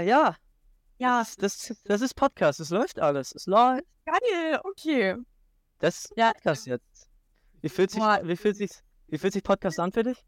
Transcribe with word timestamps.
Äh, 0.00 0.08
ja. 0.08 0.36
Ja. 0.98 1.18
Das, 1.20 1.36
das, 1.36 1.74
das 1.84 2.00
ist 2.00 2.14
Podcast. 2.14 2.60
Es 2.60 2.70
läuft 2.70 2.98
alles. 2.98 3.34
Es 3.34 3.46
läuft. 3.46 3.84
Geil, 4.04 4.60
okay. 4.64 5.16
Das 5.78 6.04
ist 6.04 6.12
Ja. 6.16 6.32
Podcast 6.32 6.66
jetzt. 6.66 7.08
Wie 7.60 7.68
fühlt 7.68 7.90
sich, 7.90 8.00
Boah. 8.00 8.20
wie 8.22 8.36
fühlt 8.36 8.56
sich, 8.56 8.70
wie 9.08 9.18
fühlt 9.18 9.32
sich 9.32 9.42
Podcast 9.42 9.78
an 9.80 9.92
für 9.92 10.02
dich? 10.02 10.18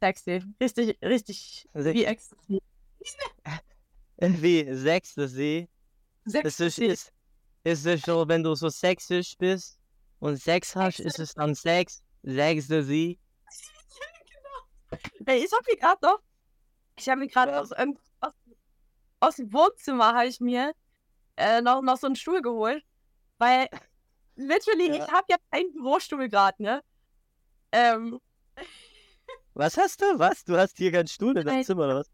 Sexy. 0.00 0.42
Richtig, 0.60 0.98
richtig 1.02 1.68
Se- 1.74 1.92
wie 1.94 2.04
Ecstasy. 2.04 2.60
Wie 4.18 4.74
sechste 4.74 5.26
See. 5.28 5.66
Es 6.26 6.34
ist, 6.34 6.56
Sexy. 6.58 6.84
ist, 6.86 7.12
ist 7.64 7.86
es 7.86 8.02
so, 8.02 8.28
wenn 8.28 8.42
du 8.42 8.54
so 8.54 8.68
sexisch 8.68 9.34
bist 9.38 9.78
und 10.18 10.36
Sex 10.36 10.76
hast, 10.76 11.00
ist 11.00 11.18
es 11.18 11.32
dann 11.34 11.54
Sex. 11.54 12.02
Sechste 12.22 12.82
See. 12.84 13.18
Ey, 15.24 15.44
ich 15.44 15.52
hab 15.52 15.66
mir 15.66 15.76
gerade 15.76 15.98
noch, 16.06 16.18
ich 16.98 17.08
habe 17.08 17.20
mir 17.20 17.28
gerade 17.28 17.52
Ja. 17.52 17.60
aus, 17.60 17.70
irgend- 17.70 17.98
aus, 19.20 19.36
dem 19.36 19.52
Wohnzimmer 19.52 20.14
habe 20.14 20.26
ich 20.26 20.40
mir 20.40 20.72
äh, 21.36 21.60
noch, 21.62 21.82
noch 21.82 21.96
so 21.96 22.06
einen 22.06 22.16
Stuhl 22.16 22.42
geholt, 22.42 22.84
weil 23.38 23.68
literally, 24.36 24.88
Ja. 24.88 25.04
ich 25.04 25.12
habe 25.12 25.26
ja 25.30 25.36
keinen 25.50 25.72
Bürostuhl 25.72 26.28
gerade, 26.28 26.62
ne? 26.62 26.82
Ähm, 27.72 28.20
Was 29.54 29.76
hast 29.76 30.00
du? 30.02 30.18
Was? 30.18 30.44
Du 30.44 30.56
hast 30.56 30.76
hier 30.78 30.90
keinen 30.92 31.06
Stuhl 31.06 31.36
in 31.36 31.46
deinem. 31.46 31.64
Zimmer 31.64 31.84
oder 31.84 31.96
was? 31.96 32.10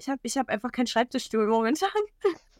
ich 0.00 0.08
habe 0.08 0.20
ich 0.22 0.38
hab 0.38 0.48
einfach 0.48 0.70
keinen 0.70 0.86
Schreibtischstuhl 0.86 1.46
momentan. 1.46 1.90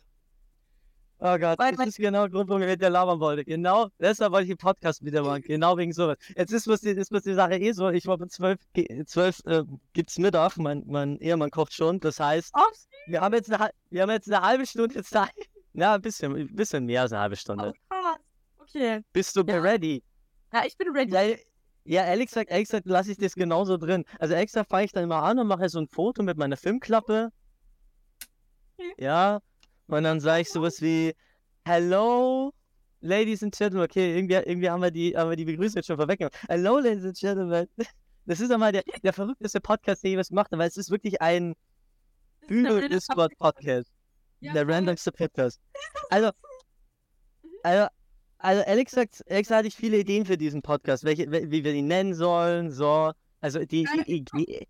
Oh 1.20 1.36
Gott, 1.36 1.58
Weil 1.58 1.74
das 1.74 1.88
ist 1.88 1.96
genau 1.98 2.20
der 2.22 2.30
Grund, 2.30 2.48
warum 2.48 2.62
ich 2.62 2.68
mit 2.68 2.80
dir 2.80 2.90
labern 2.90 3.18
wollte. 3.18 3.44
Genau, 3.44 3.88
deshalb 3.98 4.30
wollte 4.32 4.44
ich 4.44 4.50
den 4.50 4.56
Podcast 4.58 5.04
wieder 5.04 5.22
machen. 5.24 5.42
Genau 5.42 5.76
wegen 5.76 5.92
sowas. 5.92 6.16
Jetzt 6.36 6.52
ist 6.52 6.64
bloß 6.66 6.80
die, 6.82 6.90
ist 6.90 7.10
bloß 7.10 7.22
die 7.24 7.34
Sache 7.34 7.56
eh 7.56 7.72
so, 7.72 7.88
ich 7.88 8.06
war 8.06 8.20
um 8.20 8.28
zwölf, 8.28 8.60
zwölf 9.06 9.40
äh, 9.46 9.64
gibt's 9.94 10.16
Mittag, 10.18 10.56
mein, 10.58 10.84
mein 10.86 11.18
Ehemann 11.18 11.50
kocht 11.50 11.72
schon. 11.72 11.98
Das 11.98 12.20
heißt, 12.20 12.52
Oh, 12.56 12.60
wir 13.08 13.20
haben 13.20 13.34
jetzt 13.34 13.52
eine, 13.52 13.70
wir 13.90 14.02
haben 14.02 14.10
jetzt 14.10 14.30
eine 14.32 14.46
halbe 14.46 14.66
Stunde 14.66 15.02
Zeit. 15.02 15.30
Ja, 15.74 15.94
ein 15.94 16.02
bisschen, 16.02 16.34
ein 16.34 16.56
bisschen 16.56 16.86
mehr 16.86 17.02
als 17.02 17.12
eine 17.12 17.20
halbe 17.22 17.36
Stunde. 17.36 17.72
oh 17.72 17.94
krass. 17.94 18.16
Okay. 18.58 19.00
Bist 19.12 19.36
du 19.36 19.42
Ja. 19.46 19.60
ready? 19.60 20.02
Ja, 20.52 20.64
ich 20.66 20.76
bin 20.76 20.88
ready. 20.88 21.12
Ja, 21.12 21.22
ja, 21.84 22.04
ehrlich 22.04 22.26
gesagt, 22.28 22.50
ehrlich 22.50 22.68
gesagt 22.68 22.86
lasse 22.86 23.12
ich 23.12 23.18
das 23.18 23.34
genauso 23.34 23.76
drin. 23.76 24.04
Also 24.18 24.34
ehrlich 24.34 24.48
gesagt 24.48 24.70
fange 24.70 24.84
ich 24.86 24.92
dann 24.92 25.04
immer 25.04 25.22
an 25.22 25.38
und 25.38 25.46
mache 25.46 25.68
so 25.68 25.78
ein 25.78 25.86
Foto 25.86 26.22
mit 26.22 26.36
meiner 26.36 26.56
Filmklappe. 26.56 27.30
Ja, 28.98 29.40
und 29.88 30.04
dann 30.04 30.20
sage 30.20 30.42
ich 30.42 30.50
sowas 30.50 30.80
wie 30.80 31.14
Hello, 31.64 32.52
Ladies 33.00 33.42
and 33.42 33.56
Gentlemen. 33.56 33.84
Okay, 33.84 34.16
irgendwie, 34.16 34.34
irgendwie 34.34 34.70
haben 34.70 34.82
wir 34.82 34.90
die, 34.90 35.16
haben 35.16 35.30
wir 35.30 35.36
die 35.36 35.44
Begrüßung 35.44 35.76
jetzt 35.76 35.86
schon 35.86 35.96
vorweggenommen. 35.96 36.38
Hello, 36.48 36.78
Ladies 36.78 37.04
and 37.04 37.18
Gentlemen. 37.18 37.66
Das 38.26 38.40
ist 38.40 38.52
einmal 38.52 38.72
der, 38.72 38.82
der 39.02 39.14
verrückteste 39.14 39.58
Podcast, 39.58 40.02
den 40.02 40.08
ich 40.08 40.12
jemals 40.12 40.28
gemacht 40.28 40.52
habe, 40.52 40.60
weil 40.60 40.68
es 40.68 40.76
ist 40.76 40.90
wirklich 40.90 41.22
ein 41.22 41.54
Bühne-Discord-Podcast. 42.46 43.90
Ja, 44.40 44.52
der 44.52 44.68
randomste 44.68 45.12
Podcast. 45.12 45.58
Also, 46.10 46.30
also, 47.62 47.88
also 48.36 48.62
gesagt, 48.84 49.22
ehrlich 49.24 49.46
gesagt 49.46 49.50
hatte 49.50 49.68
ich 49.68 49.74
viele 49.74 49.96
Ideen 49.96 50.26
für 50.26 50.36
diesen 50.36 50.60
Podcast, 50.60 51.04
welche, 51.04 51.32
wie 51.32 51.50
wie 51.50 51.64
wir 51.64 51.72
ihn 51.72 51.86
nennen 51.86 52.12
sollen, 52.12 52.70
so. 52.70 53.12
Also 53.40 53.60
die, 53.60 53.88
die, 54.06 54.24
die, 54.24 54.68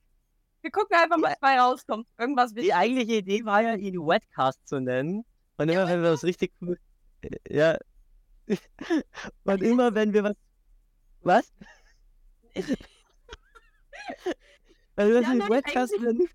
Wir 0.68 0.72
gucken 0.72 0.98
einfach 0.98 1.16
mal, 1.16 1.30
was 1.30 1.40
bei 1.40 1.58
rauskommt. 1.58 2.06
Irgendwas 2.18 2.52
die 2.52 2.74
eigentliche 2.74 3.14
Idee 3.20 3.42
war 3.46 3.62
ja, 3.62 3.74
ihn 3.74 3.94
Wetcast 3.94 4.68
zu 4.68 4.78
nennen. 4.78 5.24
Und 5.56 5.70
immer, 5.70 5.88
wenn 5.88 6.02
wir 6.02 6.12
was 6.12 6.24
richtig 6.24 6.52
cool. 6.60 6.78
Ja. 7.48 7.78
Und 9.44 9.62
immer, 9.62 9.94
wenn 9.94 10.12
wir 10.12 10.24
was. 10.24 10.34
Was? 11.22 11.52
Wenn 14.96 15.08
wir 15.08 15.22
was 15.22 15.22
Ja, 15.22 15.34
mit 15.34 15.48
Wetcast 15.48 15.94
nennen. 16.00 16.28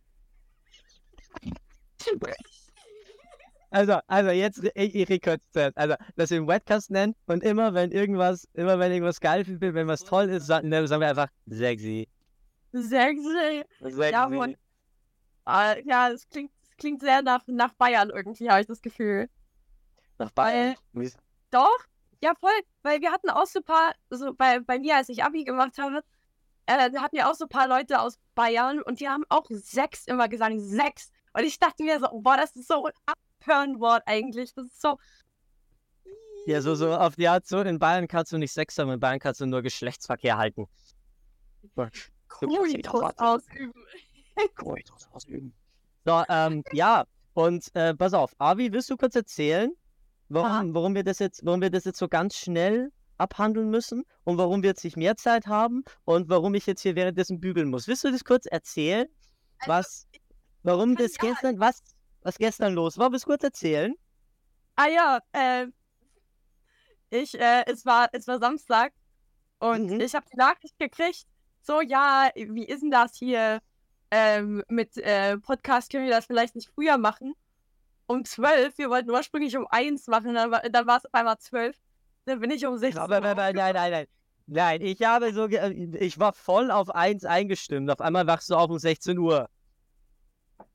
Also, 3.69 3.99
also 4.05 4.29
jetzt, 4.29 4.63
ich, 4.75 4.93
ich 4.93 5.21
zuerst. 5.51 5.77
Also, 5.77 5.95
dass 6.15 6.29
wir 6.29 6.37
ihn 6.37 6.47
Wetcast 6.47 6.91
nennen 6.91 7.15
und 7.25 7.43
immer, 7.43 7.73
wenn 7.73 7.91
irgendwas, 7.91 8.47
immer 8.53 8.77
wenn 8.77 8.91
irgendwas 8.91 9.19
geil 9.19 9.47
wird, 9.47 9.73
wenn 9.73 9.87
was 9.87 10.03
toll 10.03 10.29
ist, 10.29 10.45
sagen, 10.45 10.69
sagen 10.69 11.01
wir 11.01 11.09
einfach 11.09 11.29
sexy. 11.47 12.07
Sexy. 12.73 13.63
Ja, 14.11 14.27
äh, 15.45 15.83
ja, 15.85 16.09
es 16.09 16.27
klingt, 16.29 16.51
es 16.63 16.75
klingt 16.77 17.01
sehr 17.01 17.21
nach, 17.21 17.43
nach 17.47 17.73
Bayern 17.75 18.09
irgendwie, 18.09 18.49
habe 18.49 18.61
ich 18.61 18.67
das 18.67 18.81
Gefühl. 18.81 19.29
Nach 20.17 20.31
Bayern. 20.31 20.75
Wie- 20.93 21.11
Doch, 21.51 21.77
ja 22.21 22.33
voll, 22.39 22.51
weil 22.81 23.01
wir 23.01 23.11
hatten 23.11 23.29
auch 23.29 23.45
so 23.45 23.59
ein 23.59 23.63
paar, 23.65 23.93
so 24.09 24.33
bei, 24.33 24.59
bei 24.59 24.79
mir, 24.79 24.95
als 24.97 25.09
ich 25.09 25.23
Abi 25.23 25.43
gemacht 25.43 25.77
habe, 25.77 26.01
äh, 26.65 26.91
hatten 26.97 27.15
wir 27.15 27.29
auch 27.29 27.35
so 27.35 27.45
ein 27.45 27.49
paar 27.49 27.67
Leute 27.67 27.99
aus 27.99 28.17
Bayern 28.35 28.81
und 28.81 28.99
die 28.99 29.07
haben 29.09 29.23
auch 29.29 29.45
sechs 29.49 30.07
immer 30.07 30.27
gesagt, 30.29 30.53
sechs. 30.57 31.11
Und 31.33 31.43
ich 31.43 31.59
dachte 31.59 31.83
mir 31.83 31.99
so, 31.99 32.07
boah, 32.21 32.37
das 32.37 32.55
ist 32.55 32.67
so 32.67 32.85
ein 32.85 32.93
Abhörenwort 33.41 34.03
eigentlich. 34.05 34.53
Das 34.53 34.65
ist 34.67 34.81
so, 34.81 34.97
Ja, 36.45 36.61
so, 36.61 36.75
so 36.75 36.93
auf 36.93 37.15
die 37.15 37.27
Art, 37.27 37.45
so 37.47 37.59
in 37.61 37.79
Bayern 37.79 38.07
kannst 38.07 38.31
du 38.31 38.37
nicht 38.37 38.53
Sex 38.53 38.77
haben, 38.77 38.91
in 38.91 38.99
Bayern 38.99 39.19
kannst 39.19 39.41
du 39.41 39.45
nur 39.45 39.61
Geschlechtsverkehr 39.61 40.37
halten. 40.37 40.67
Koitus 42.39 43.17
ausüben. 43.17 43.73
Koitus 44.55 45.07
ausüben. 45.11 45.53
So, 46.05 46.23
ähm, 46.29 46.63
ja, 46.73 47.05
und 47.33 47.73
äh, 47.75 47.93
pass 47.95 48.13
auf, 48.13 48.33
Avi, 48.37 48.71
willst 48.71 48.89
du 48.89 48.97
kurz 48.97 49.15
erzählen, 49.15 49.71
warum, 50.29 50.73
warum 50.73 50.95
wir 50.95 51.03
das 51.03 51.19
jetzt, 51.19 51.45
warum 51.45 51.61
wir 51.61 51.69
das 51.69 51.85
jetzt 51.85 51.99
so 51.99 52.07
ganz 52.07 52.35
schnell 52.35 52.91
abhandeln 53.17 53.69
müssen 53.69 54.03
und 54.23 54.37
warum 54.37 54.63
wir 54.63 54.69
jetzt 54.69 54.83
nicht 54.83 54.97
mehr 54.97 55.15
Zeit 55.15 55.47
haben 55.47 55.83
und 56.05 56.29
warum 56.29 56.55
ich 56.55 56.65
jetzt 56.65 56.81
hier 56.81 56.95
währenddessen 56.95 57.39
bügeln 57.39 57.69
muss. 57.69 57.87
Willst 57.87 58.03
du 58.03 58.11
das 58.11 58.23
kurz 58.23 58.45
erzählen? 58.47 59.07
Was, 59.65 60.07
warum 60.63 60.95
das 60.95 61.13
ja. 61.21 61.29
gestern, 61.29 61.59
was, 61.59 61.81
was 62.21 62.37
gestern 62.37 62.73
los 62.73 62.97
war? 62.97 63.11
Willst 63.11 63.25
du 63.25 63.29
kurz 63.29 63.43
erzählen? 63.43 63.93
Ah 64.75 64.87
ja, 64.87 65.19
äh, 65.31 65.67
ich, 67.11 67.39
äh, 67.39 67.63
es 67.67 67.85
war, 67.85 68.09
es 68.11 68.27
war 68.27 68.39
Samstag 68.39 68.91
und 69.59 69.91
Mhm. 69.91 70.01
ich 70.01 70.13
habe 70.15 70.25
die 70.31 70.37
Nachricht 70.37 70.77
gekriegt, 70.77 71.25
so, 71.63 71.81
ja, 71.81 72.29
wie 72.35 72.65
ist 72.65 72.81
denn 72.83 72.91
das 72.91 73.15
hier 73.15 73.61
ähm, 74.11 74.63
mit 74.67 74.97
äh, 74.97 75.37
Podcast, 75.37 75.91
können 75.91 76.05
wir 76.05 76.11
das 76.11 76.25
vielleicht 76.25 76.55
nicht 76.55 76.69
früher 76.75 76.97
machen? 76.97 77.33
Um 78.05 78.25
zwölf, 78.25 78.77
wir 78.77 78.89
wollten 78.89 79.09
ursprünglich 79.09 79.55
um 79.57 79.65
eins 79.69 80.07
machen, 80.07 80.33
dann 80.35 80.51
war, 80.51 80.61
dann 80.61 80.85
war 80.85 80.97
es 80.97 81.05
auf 81.05 81.13
einmal 81.13 81.37
zwölf, 81.39 81.75
dann 82.25 82.39
bin 82.39 82.51
ich 82.51 82.65
um 82.65 82.77
16 82.77 83.01
Aber, 83.01 83.17
aber, 83.17 83.29
aber, 83.31 83.53
nein, 83.53 83.73
nein, 83.73 83.91
nein. 83.91 84.07
Nein, 84.45 84.81
ich 84.81 85.01
habe 85.01 85.33
so, 85.33 85.47
ge- 85.47 85.95
ich 85.97 86.19
war 86.19 86.33
voll 86.33 86.69
auf 86.69 86.89
eins 86.89 87.23
eingestimmt. 87.23 87.89
Auf 87.89 88.01
einmal 88.01 88.27
wachst 88.27 88.49
du 88.49 88.55
auf 88.55 88.69
um 88.69 88.77
16 88.77 89.17
Uhr. 89.17 89.49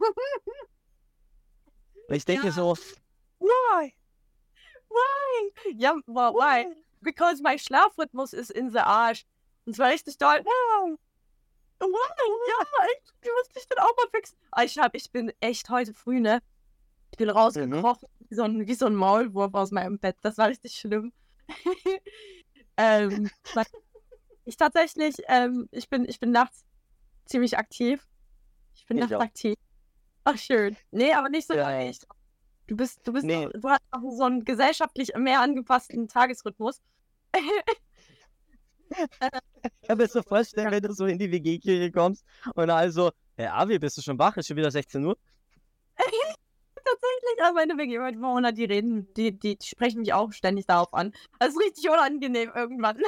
Ich 2.11 2.25
denke 2.25 2.47
Ja. 2.47 2.53
so, 2.53 2.75
why? 3.39 3.93
Why? 4.89 5.53
Ja, 5.77 5.95
well, 6.07 6.33
why? 6.33 6.75
Because 7.03 7.43
my 7.43 7.59
Schlafrhythmus 7.59 8.33
ist 8.33 8.51
in 8.51 8.71
the 8.71 8.79
Arsch. 8.79 9.27
Und 9.69 9.75
zwar 9.75 9.91
richtig 9.91 10.17
doll. 10.17 10.43
Why? 10.43 10.97
Ja, 11.83 12.87
ich, 12.87 13.13
du 13.21 13.29
musst 13.37 13.55
dich 13.55 13.67
dann 13.69 13.81
auch 13.81 13.95
mal 13.99 14.09
fixen. 14.15 14.39
Ah, 14.51 14.63
Ich, 14.63 14.79
hab, 14.79 14.95
ich 14.95 15.13
bin 15.13 15.31
echt 15.41 15.69
heute 15.69 15.93
früh, 15.93 16.21
ne? 16.21 16.41
Ich 17.11 17.19
bin 17.19 17.29
rausgekrochen, 17.29 18.09
wie, 18.31 18.35
so 18.35 18.45
ein, 18.45 18.67
wie 18.67 18.75
so 18.75 18.87
ein 18.87 18.95
Maulwurf 18.95 19.53
aus 19.53 19.71
meinem 19.71 19.99
Bett. 19.99 20.17
Das 20.23 20.39
war 20.39 20.49
richtig 20.49 20.75
schlimm. 20.75 21.13
ähm, 22.79 23.29
ich 24.47 24.57
tatsächlich, 24.57 25.17
ähm, 25.29 25.69
ich 25.71 25.91
bin, 25.91 26.09
ich 26.09 26.19
bin 26.19 26.31
nachts 26.31 26.65
ziemlich 27.27 27.59
aktiv. 27.59 28.09
Ich 28.75 28.87
bin 28.87 28.97
Ich 28.97 29.03
nachts 29.03 29.17
auch. 29.17 29.21
aktiv. 29.21 29.55
Ach, 30.25 30.39
schön. 30.39 30.79
Nee, 30.93 31.13
aber 31.13 31.29
nicht 31.29 31.47
so 31.47 31.53
Ja, 31.53 31.71
ja. 31.79 31.91
ich. 31.91 32.01
Du 32.69 32.75
bist, 32.75 33.07
du 33.07 33.13
bist, 33.13 33.27
Nee. 33.27 33.51
du 33.53 33.69
hast 33.69 33.83
auch 33.91 34.01
so 34.17 34.25
einen 34.25 34.47
gesellschaftlich 34.47 35.15
mehr 35.15 35.43
angepassten 35.43 36.09
Tagesrhythmus. 36.09 36.81
Ich 38.91 39.89
kann 39.89 39.99
mir 39.99 40.09
so 40.09 40.23
vorstellen, 40.23 40.71
wenn 40.71 40.83
du 40.83 40.93
so 40.93 41.07
in 41.07 41.19
die 41.19 41.31
WG-Kirche 41.31 41.91
kommst 41.91 42.25
und 42.55 42.71
also, 42.71 43.11
ja, 43.37 43.55
Avi, 43.55 43.79
bist 43.79 43.99
du 43.99 44.03
schon 44.03 44.19
wach? 44.19 44.37
Ist 44.37 44.49
schon 44.49 44.57
wieder 44.57 44.71
16 44.71 45.05
Uhr? 45.05 45.17
Tatsächlich, 45.97 47.43
aber 47.43 47.55
meine 47.55 47.77
WG-Bewohner, 47.77 48.53
die 48.53 48.65
reden, 48.65 49.13
die, 49.15 49.39
die 49.39 49.59
sprechen 49.63 50.01
mich 50.01 50.13
auch 50.13 50.33
ständig 50.33 50.67
darauf 50.67 50.93
an. 50.95 51.13
Das 51.39 51.51
ist 51.51 51.61
richtig 51.61 51.91
unangenehm 51.91 52.51
irgendwann. 52.55 52.99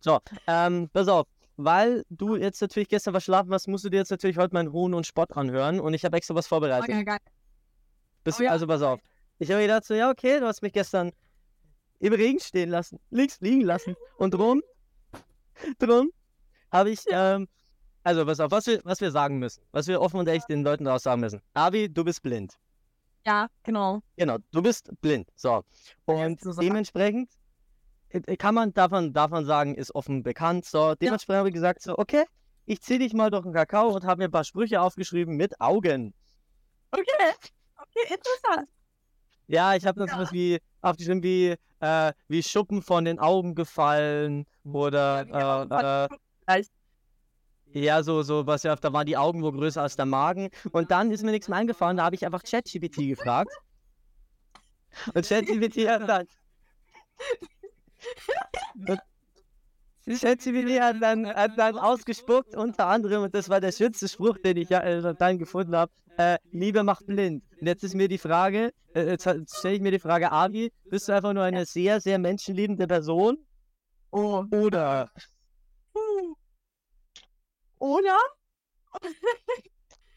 So, 0.00 0.18
ähm, 0.46 0.90
pass 0.92 1.08
auf. 1.08 1.26
Weil 1.56 2.04
du 2.10 2.36
jetzt 2.36 2.60
natürlich 2.60 2.88
gestern 2.88 3.12
verschlafen 3.12 3.52
hast, 3.52 3.68
musst 3.68 3.84
du 3.84 3.88
dir 3.88 3.98
jetzt 3.98 4.10
natürlich 4.10 4.36
heute 4.36 4.54
meinen 4.54 4.72
Hohn 4.72 4.94
und 4.94 5.06
Spott 5.06 5.32
anhören 5.36 5.80
und 5.80 5.94
ich 5.94 6.04
habe 6.04 6.16
extra 6.16 6.34
was 6.34 6.46
vorbereitet. 6.46 6.88
Okay, 6.88 7.04
geil. 7.04 7.18
Bis, 8.24 8.40
Oh 8.40 8.42
ja. 8.42 8.50
Also 8.50 8.66
pass 8.66 8.82
auf. 8.82 9.00
Ich 9.38 9.50
habe 9.50 9.62
gedacht 9.62 9.84
so, 9.84 9.94
ja, 9.94 10.10
okay, 10.10 10.40
du 10.40 10.46
hast 10.46 10.62
mich 10.62 10.72
gestern 10.72 11.12
im 12.02 12.12
Regen 12.12 12.40
stehen 12.40 12.68
lassen, 12.68 12.98
links 13.10 13.40
liegen 13.40 13.62
lassen. 13.62 13.94
Und 14.18 14.34
drum, 14.34 14.60
drum 15.78 16.10
habe 16.70 16.90
ich, 16.90 17.00
ähm, 17.10 17.48
also 18.02 18.26
pass 18.26 18.40
auf, 18.40 18.50
was 18.50 18.66
wir, 18.66 18.80
was 18.84 19.00
wir 19.00 19.12
sagen 19.12 19.38
müssen, 19.38 19.62
was 19.70 19.86
wir 19.86 20.00
offen 20.00 20.18
und 20.18 20.26
ehrlich 20.26 20.44
den 20.44 20.64
Leuten 20.64 20.84
daraus 20.84 21.04
sagen 21.04 21.20
müssen. 21.20 21.40
Avi, 21.54 21.88
du 21.88 22.04
bist 22.04 22.22
blind. 22.22 22.58
Ja, 23.24 23.46
genau. 23.62 24.02
Genau, 24.16 24.38
du 24.50 24.62
bist 24.62 24.90
blind. 25.00 25.28
So. 25.36 25.62
Und 26.04 26.40
dementsprechend 26.60 27.30
äh, 28.08 28.36
kann 28.36 28.56
man, 28.56 28.74
darf 28.74 28.90
man 28.90 29.44
sagen, 29.44 29.76
ist 29.76 29.94
offen 29.94 30.24
bekannt. 30.24 30.64
So, 30.64 30.96
dementsprechend 30.96 31.38
habe 31.38 31.48
ich 31.50 31.54
gesagt, 31.54 31.82
so, 31.82 31.96
okay, 31.96 32.24
ich 32.66 32.80
ziehe 32.82 32.98
dich 32.98 33.14
mal 33.14 33.30
durch 33.30 33.44
den 33.44 33.52
Kakao 33.52 33.94
und 33.94 34.04
habe 34.04 34.18
mir 34.18 34.24
ein 34.24 34.32
paar 34.32 34.44
Sprüche 34.44 34.80
aufgeschrieben 34.80 35.36
mit 35.36 35.60
Augen. 35.60 36.14
Okay. 36.90 37.04
Okay, 37.76 38.14
interessant. 38.14 38.68
Ja, 39.46 39.74
ich 39.74 39.86
habe 39.86 39.98
dann 40.00 40.08
sowas 40.08 40.32
wie, 40.32 40.58
aufgeschrieben 40.80 41.22
wie, 41.22 41.56
äh, 41.80 42.12
wie 42.28 42.42
Schuppen 42.42 42.82
von 42.82 43.04
den 43.04 43.18
Augen 43.18 43.54
gefallen 43.54 44.46
oder, 44.64 45.68
äh, 45.70 46.04
äh, 46.04 46.18
Vielleicht. 46.44 46.72
ja, 47.72 48.02
so, 48.02 48.22
so, 48.22 48.46
was 48.46 48.62
ja, 48.62 48.76
da 48.76 48.92
waren 48.92 49.06
die 49.06 49.16
Augen 49.16 49.42
wohl 49.42 49.52
größer 49.52 49.82
als 49.82 49.96
der 49.96 50.06
Magen. 50.06 50.50
Und 50.72 50.90
dann 50.90 51.10
ist 51.10 51.22
mir 51.24 51.30
nichts 51.32 51.48
mehr 51.48 51.58
eingefallen, 51.58 51.96
da 51.96 52.04
habe 52.04 52.14
ich 52.16 52.24
einfach 52.24 52.42
ChatGPT 52.42 53.08
gefragt. 53.08 53.52
Und 55.14 55.26
ChatGPT 55.26 55.88
hat 55.88 56.08
dann. 56.08 56.26
Und 58.88 59.00
ChatGPT 60.06 60.80
hat 60.80 60.96
dann, 61.00 61.26
hat 61.26 61.56
dann 61.56 61.78
ausgespuckt, 61.78 62.56
unter 62.56 62.86
anderem, 62.86 63.22
und 63.22 63.34
das 63.34 63.48
war 63.48 63.60
der 63.60 63.72
schönste 63.72 64.08
Spruch, 64.08 64.36
den 64.38 64.56
ich 64.56 64.68
ja, 64.68 64.80
äh, 64.80 65.14
dann 65.14 65.38
gefunden 65.38 65.76
habe: 65.76 65.92
äh, 66.16 66.38
Liebe 66.50 66.82
macht 66.82 67.06
blind. 67.06 67.44
Und 67.60 67.66
jetzt 67.66 67.84
ist 67.84 67.94
mir 67.94 68.08
die 68.08 68.18
Frage, 68.18 68.72
äh, 68.94 69.10
jetzt 69.10 69.28
stelle 69.56 69.74
ich 69.74 69.80
mir 69.80 69.92
die 69.92 69.98
Frage, 69.98 70.32
Avi, 70.32 70.72
bist 70.90 71.08
du 71.08 71.12
einfach 71.12 71.32
nur 71.32 71.44
eine 71.44 71.64
sehr, 71.66 72.00
sehr 72.00 72.18
menschenliebende 72.18 72.86
Person? 72.86 73.38
Oh. 74.10 74.44
Oder. 74.50 75.10
Oder? 77.78 78.18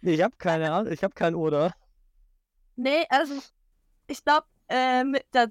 Nee, 0.01 0.13
ich 0.13 0.21
habe 0.21 0.35
keine 0.37 0.71
Ahnung, 0.71 0.93
ich 0.93 1.03
habe 1.03 1.15
kein 1.15 1.33
Oder. 1.33 1.73
Nee, 2.75 3.05
also 3.09 3.33
ich 4.05 4.23
glaube, 4.23 4.45
ähm, 4.67 5.17
da, 5.31 5.47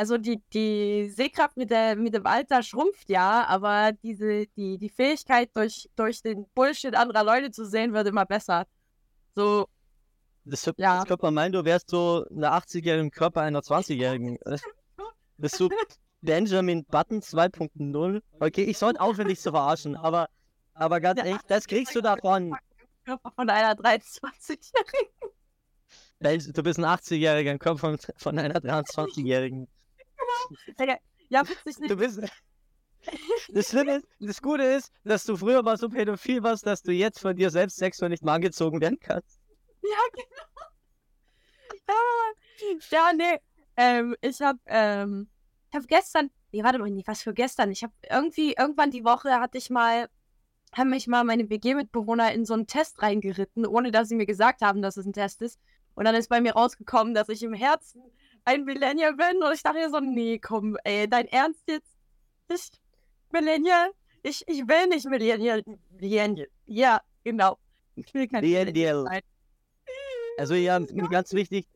also 0.00 0.16
die, 0.16 0.40
die 0.54 1.10
Sehkraft 1.10 1.58
mit, 1.58 1.70
der, 1.70 1.94
mit 1.94 2.14
dem 2.14 2.26
Alter 2.26 2.62
schrumpft 2.62 3.10
ja, 3.10 3.44
aber 3.46 3.92
diese, 4.02 4.46
die, 4.56 4.78
die 4.78 4.88
Fähigkeit, 4.88 5.50
durch, 5.54 5.90
durch 5.94 6.22
den 6.22 6.46
Bullshit 6.54 6.94
anderer 6.94 7.22
Leute 7.22 7.50
zu 7.50 7.66
sehen, 7.66 7.92
wird 7.92 8.06
immer 8.08 8.24
besser. 8.24 8.66
So, 9.36 9.66
Das, 10.46 10.62
das 10.62 10.74
Ja. 10.78 11.04
man 11.20 11.34
meinen, 11.34 11.52
du 11.52 11.62
wärst 11.66 11.90
so 11.90 12.24
eine 12.30 12.48
80-jährige 12.50 13.02
im 13.02 13.10
Körper 13.10 13.42
einer 13.42 13.60
20-jährigen. 13.60 14.38
Äh, 14.46 14.56
Bist 15.36 15.60
du 15.60 15.68
Benjamin 16.22 16.86
Button 16.86 17.20
2.0? 17.20 18.22
Okay, 18.40 18.64
ich 18.64 18.78
sollte 18.78 19.02
aufhören, 19.02 19.28
dich 19.28 19.40
zu 19.40 19.50
verarschen, 19.50 19.96
aber, 19.96 20.28
aber 20.72 20.98
ganz 21.00 21.18
ehrlich, 21.20 21.42
das 21.46 21.66
kriegst 21.66 21.94
du 21.94 22.00
davon. 22.00 22.56
Körper 23.04 23.32
von 23.32 23.50
einer 23.50 23.74
23-Jährigen. 23.74 25.30
Ben- 26.20 26.52
Du 26.54 26.62
bist 26.62 26.78
ein 26.78 26.84
80-jähriger 26.86 27.50
im 27.50 27.58
Körper 27.58 27.78
von, 27.78 27.98
von 28.16 28.38
einer 28.38 28.54
23-jährigen. 28.60 29.68
Ja, 31.32 31.48
witzig 31.48 31.78
nicht. 31.78 31.90
Du 31.90 31.96
bist. 31.96 32.20
Das 33.48 33.70
Schlimme 33.70 33.96
ist, 33.96 34.06
das 34.18 34.42
Gute 34.42 34.62
ist, 34.62 34.92
dass 35.04 35.24
du 35.24 35.34
früher 35.34 35.62
mal 35.62 35.78
so 35.78 35.88
pädophil 35.88 36.42
warst, 36.42 36.66
dass 36.66 36.82
du 36.82 36.92
jetzt 36.92 37.18
von 37.18 37.34
dir 37.34 37.48
selbst 37.48 37.78
sexuell 37.78 38.10
nicht 38.10 38.22
mal 38.22 38.34
angezogen 38.34 38.78
werden 38.78 38.98
kannst. 39.00 39.40
Ja, 39.82 39.98
genau. 40.12 40.60
Ja, 41.88 42.78
ja 42.90 43.12
nee. 43.14 43.40
Ähm, 43.78 44.14
ich 44.20 44.42
habe 44.42 44.58
ähm, 44.66 45.30
ich 45.70 45.76
hab 45.76 45.88
gestern, 45.88 46.30
nee, 46.52 46.62
warte 46.62 46.78
mal, 46.78 46.90
nee, 46.90 47.02
was 47.06 47.22
für 47.22 47.32
gestern? 47.32 47.70
Ich 47.70 47.82
habe 47.82 47.92
irgendwie, 48.08 48.54
irgendwann 48.58 48.90
die 48.90 49.04
Woche 49.04 49.40
hatte 49.40 49.56
ich 49.56 49.70
mal, 49.70 50.08
haben 50.74 50.90
mich 50.90 51.06
mal 51.06 51.24
meine 51.24 51.48
WG-Mitbewohner 51.48 52.32
in 52.32 52.44
so 52.44 52.54
einen 52.54 52.66
Test 52.66 53.00
reingeritten, 53.00 53.64
ohne 53.66 53.92
dass 53.92 54.08
sie 54.08 54.16
mir 54.16 54.26
gesagt 54.26 54.60
haben, 54.60 54.82
dass 54.82 54.96
es 54.96 55.06
ein 55.06 55.12
Test 55.12 55.40
ist. 55.42 55.58
Und 55.94 56.04
dann 56.04 56.14
ist 56.14 56.28
bei 56.28 56.40
mir 56.40 56.52
rausgekommen, 56.52 57.14
dass 57.14 57.28
ich 57.28 57.42
im 57.42 57.54
Herzen 57.54 58.02
ein 58.50 58.64
Millennial 58.64 59.14
bin. 59.14 59.42
Und 59.42 59.54
ich 59.54 59.62
dachte 59.62 59.88
so, 59.90 60.00
nee, 60.00 60.38
komm, 60.38 60.76
ey, 60.84 61.08
dein 61.08 61.26
Ernst 61.28 61.62
jetzt? 61.68 61.90
Ich, 62.48 62.70
Millennial? 63.32 63.90
Ich, 64.22 64.42
ich 64.48 64.66
will 64.66 64.88
nicht 64.88 65.06
Millennial. 65.06 65.62
Millennial. 65.90 66.48
Ja, 66.66 67.00
genau. 67.24 67.58
Ich 67.94 68.12
will 68.12 68.26
kein 68.28 68.42
Millennial. 68.42 69.04
sein. 69.04 69.20
Also 70.38 70.54
ja, 70.54 70.78
ganz 71.10 71.32
wichtig, 71.32 71.66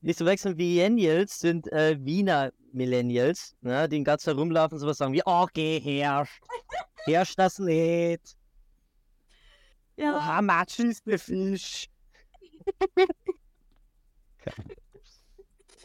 nicht 0.00 0.18
zu 0.18 0.24
wechseln, 0.26 0.56
Millennials 0.56 1.40
sind 1.40 1.70
äh, 1.72 1.96
Wiener 2.00 2.52
Millennials, 2.72 3.56
ne, 3.62 3.88
die 3.88 3.96
den 3.96 4.04
ganzen 4.04 4.26
Tag 4.30 4.38
rumlaufen 4.38 4.76
und 4.76 4.80
sowas 4.80 4.98
sagen 4.98 5.12
wie, 5.12 5.22
oh, 5.24 5.46
geh 5.52 5.80
her, 5.80 6.26
herrscht 7.06 7.38
das 7.38 7.58
Lied, 7.58 8.20
Ja. 9.96 10.38
oh, 10.38 10.42
Matsch 10.42 10.78
ist 10.78 11.04
der 11.06 11.18
Fisch. 11.18 11.88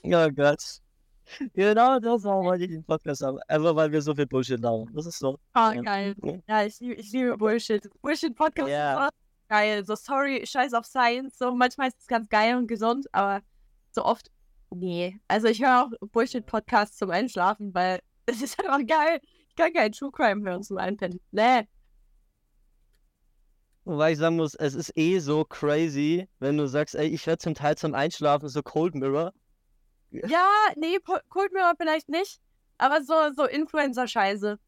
Oh 0.04 0.30
Gott. 0.32 0.80
Genau 1.54 2.00
das 2.00 2.26
auch 2.26 2.44
wollte 2.44 2.66
ich 2.66 2.72
den 2.72 2.84
Podcast 2.84 3.22
haben. 3.22 3.40
Einfach 3.48 3.76
weil 3.76 3.92
wir 3.92 4.02
so 4.02 4.14
viel 4.14 4.26
Bullshit 4.28 4.60
labern. 4.60 4.90
Das 4.94 5.06
ist 5.06 5.20
so. 5.20 5.40
Ah, 5.54 5.72
Ja. 5.74 5.82
geil. 5.82 6.16
Ja, 6.48 6.64
ich, 6.66 6.80
liebe- 6.80 6.96
ich 6.96 7.12
liebe 7.12 7.38
Bullshit. 7.38 7.88
Bullshit-Podcast 8.02 8.70
Ja. 8.70 8.94
ist 8.94 9.08
auch 9.14 9.18
geil. 9.48 9.86
So, 9.86 9.96
sorry, 9.96 10.46
scheiß 10.46 10.74
auf 10.74 10.86
Science. 10.86 11.38
So, 11.38 11.54
manchmal 11.56 11.88
ist 11.88 12.00
es 12.02 12.08
ganz 12.08 12.28
geil 12.28 12.58
und 12.58 12.68
gesund, 12.68 13.08
aber 13.14 13.42
so 13.92 14.04
oft, 14.04 14.30
nee. 14.72 15.18
Also, 15.30 15.48
ich 15.48 15.62
höre 15.62 15.86
auch 15.86 16.08
Bullshit-Podcasts 16.12 16.98
zum 16.98 17.12
Einschlafen, 17.12 17.74
weil 17.74 18.02
es 18.26 18.42
ist 18.42 18.60
einfach 18.60 18.86
geil. 18.86 19.22
Ich 19.50 19.56
kann 19.56 19.72
keinen 19.74 19.92
True 19.94 20.12
Crime 20.12 20.44
hören 20.50 20.64
zum 20.64 20.78
Einpennen. 20.80 21.20
Nee. 21.32 21.66
Wobei 23.84 24.12
ich 24.12 24.18
sagen 24.20 24.36
muss, 24.36 24.54
es 24.56 24.76
ist 24.76 24.96
eh 24.96 25.20
so 25.20 25.44
crazy, 25.44 26.28
wenn 26.40 26.58
du 26.58 26.68
sagst, 26.68 26.94
ey, 26.96 27.08
ich 27.08 27.26
werde 27.26 27.40
zum 27.40 27.56
Teil 27.56 27.76
zum 27.78 27.96
Einschlafen 27.96 28.48
so 28.48 28.62
Cold 28.62 28.96
Mirror. 28.96 29.34
Ja, 30.12 30.48
nee, 30.76 30.98
Cold 31.30 31.54
Mirror 31.54 31.74
vielleicht 31.78 32.10
nicht, 32.10 32.40
aber 32.78 33.02
so, 33.04 33.14
so 33.36 33.46
Influencer-Scheiße. 33.46 34.60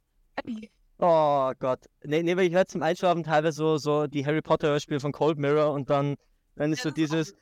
Oh 1.00 1.52
Gott. 1.60 1.86
Nee, 2.04 2.24
nee, 2.24 2.38
weil 2.38 2.48
ich 2.48 2.54
höre 2.54 2.66
zum 2.66 2.82
Einschlafen 2.82 3.24
teilweise 3.24 3.58
so, 3.58 3.78
so 3.78 4.08
die 4.08 4.26
Harry 4.26 4.42
Potter 4.42 4.70
Hörspiele 4.70 5.00
von 5.00 5.12
Cold 5.12 5.38
Mirror 5.38 5.74
und 5.74 5.90
dann, 5.90 6.16
dann 6.56 6.72
ist 6.72 6.80
Ja, 6.80 6.84
so 6.84 6.90
ist 6.90 6.98
dieses, 6.98 7.36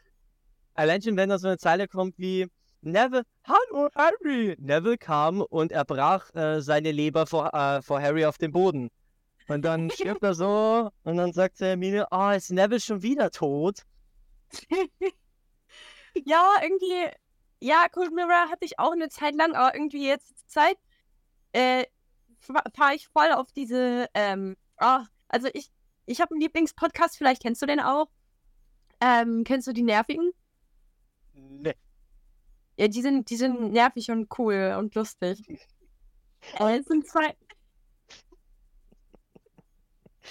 allein 0.73 1.01
schon 1.01 1.15
wenn 1.17 1.29
da 1.29 1.37
so 1.37 1.47
eine 1.47 1.57
Zeile 1.57 1.87
kommt 1.87 2.17
wie, 2.17 2.47
Neville, 2.81 3.23
hallo 3.43 3.89
Harry! 3.93 4.55
Neville 4.57 4.97
kam 4.97 5.41
und 5.41 5.71
er 5.71 5.85
brach 5.85 6.33
äh, 6.33 6.61
seine 6.61 6.91
Leber 6.91 7.27
vor, 7.27 7.53
äh, 7.53 7.81
vor 7.83 8.01
Harry 8.01 8.25
auf 8.25 8.39
den 8.39 8.51
Boden. 8.51 8.89
Und 9.47 9.63
dann 9.63 9.91
stirbt 9.91 10.23
er 10.23 10.33
so 10.33 10.89
und 11.03 11.17
dann 11.17 11.33
sagt 11.33 11.59
Hermine, 11.59 12.07
oh, 12.09 12.29
ist 12.29 12.51
Neville 12.51 12.79
schon 12.79 13.03
wieder 13.03 13.29
tot? 13.29 13.83
Ja, 16.25 16.55
irgendwie, 16.61 17.09
ja, 17.61 17.87
Cold 17.89 18.11
Mirror 18.13 18.49
hatte 18.49 18.65
ich 18.65 18.79
auch 18.79 18.91
eine 18.91 19.09
Zeit 19.09 19.35
lang, 19.35 19.53
aber 19.53 19.75
irgendwie 19.75 20.07
jetzt 20.07 20.39
zur 20.39 20.47
Zeit 20.47 20.77
äh, 21.53 21.85
fahre 22.75 22.95
ich 22.95 23.07
voll 23.07 23.31
auf 23.31 23.51
diese, 23.51 24.07
ähm, 24.13 24.57
ah, 24.77 25.05
also 25.27 25.47
ich, 25.53 25.71
ich 26.05 26.19
habe 26.19 26.31
einen 26.33 26.41
Lieblingspodcast, 26.41 27.17
vielleicht 27.17 27.43
kennst 27.43 27.61
du 27.61 27.67
den 27.67 27.79
auch. 27.79 28.09
Ähm, 28.99 29.43
kennst 29.43 29.67
du 29.67 29.73
die 29.73 29.83
Nervigen? 29.83 30.31
Nee. 31.33 31.75
Ja, 32.77 32.87
die 32.87 33.01
sind, 33.01 33.29
die 33.29 33.35
sind 33.35 33.71
nervig 33.71 34.09
und 34.09 34.27
cool 34.37 34.75
und 34.77 34.95
lustig. 34.95 35.39
Äh, 36.57 36.79
es 36.79 36.87
sind 36.87 37.07
zwei. 37.07 37.37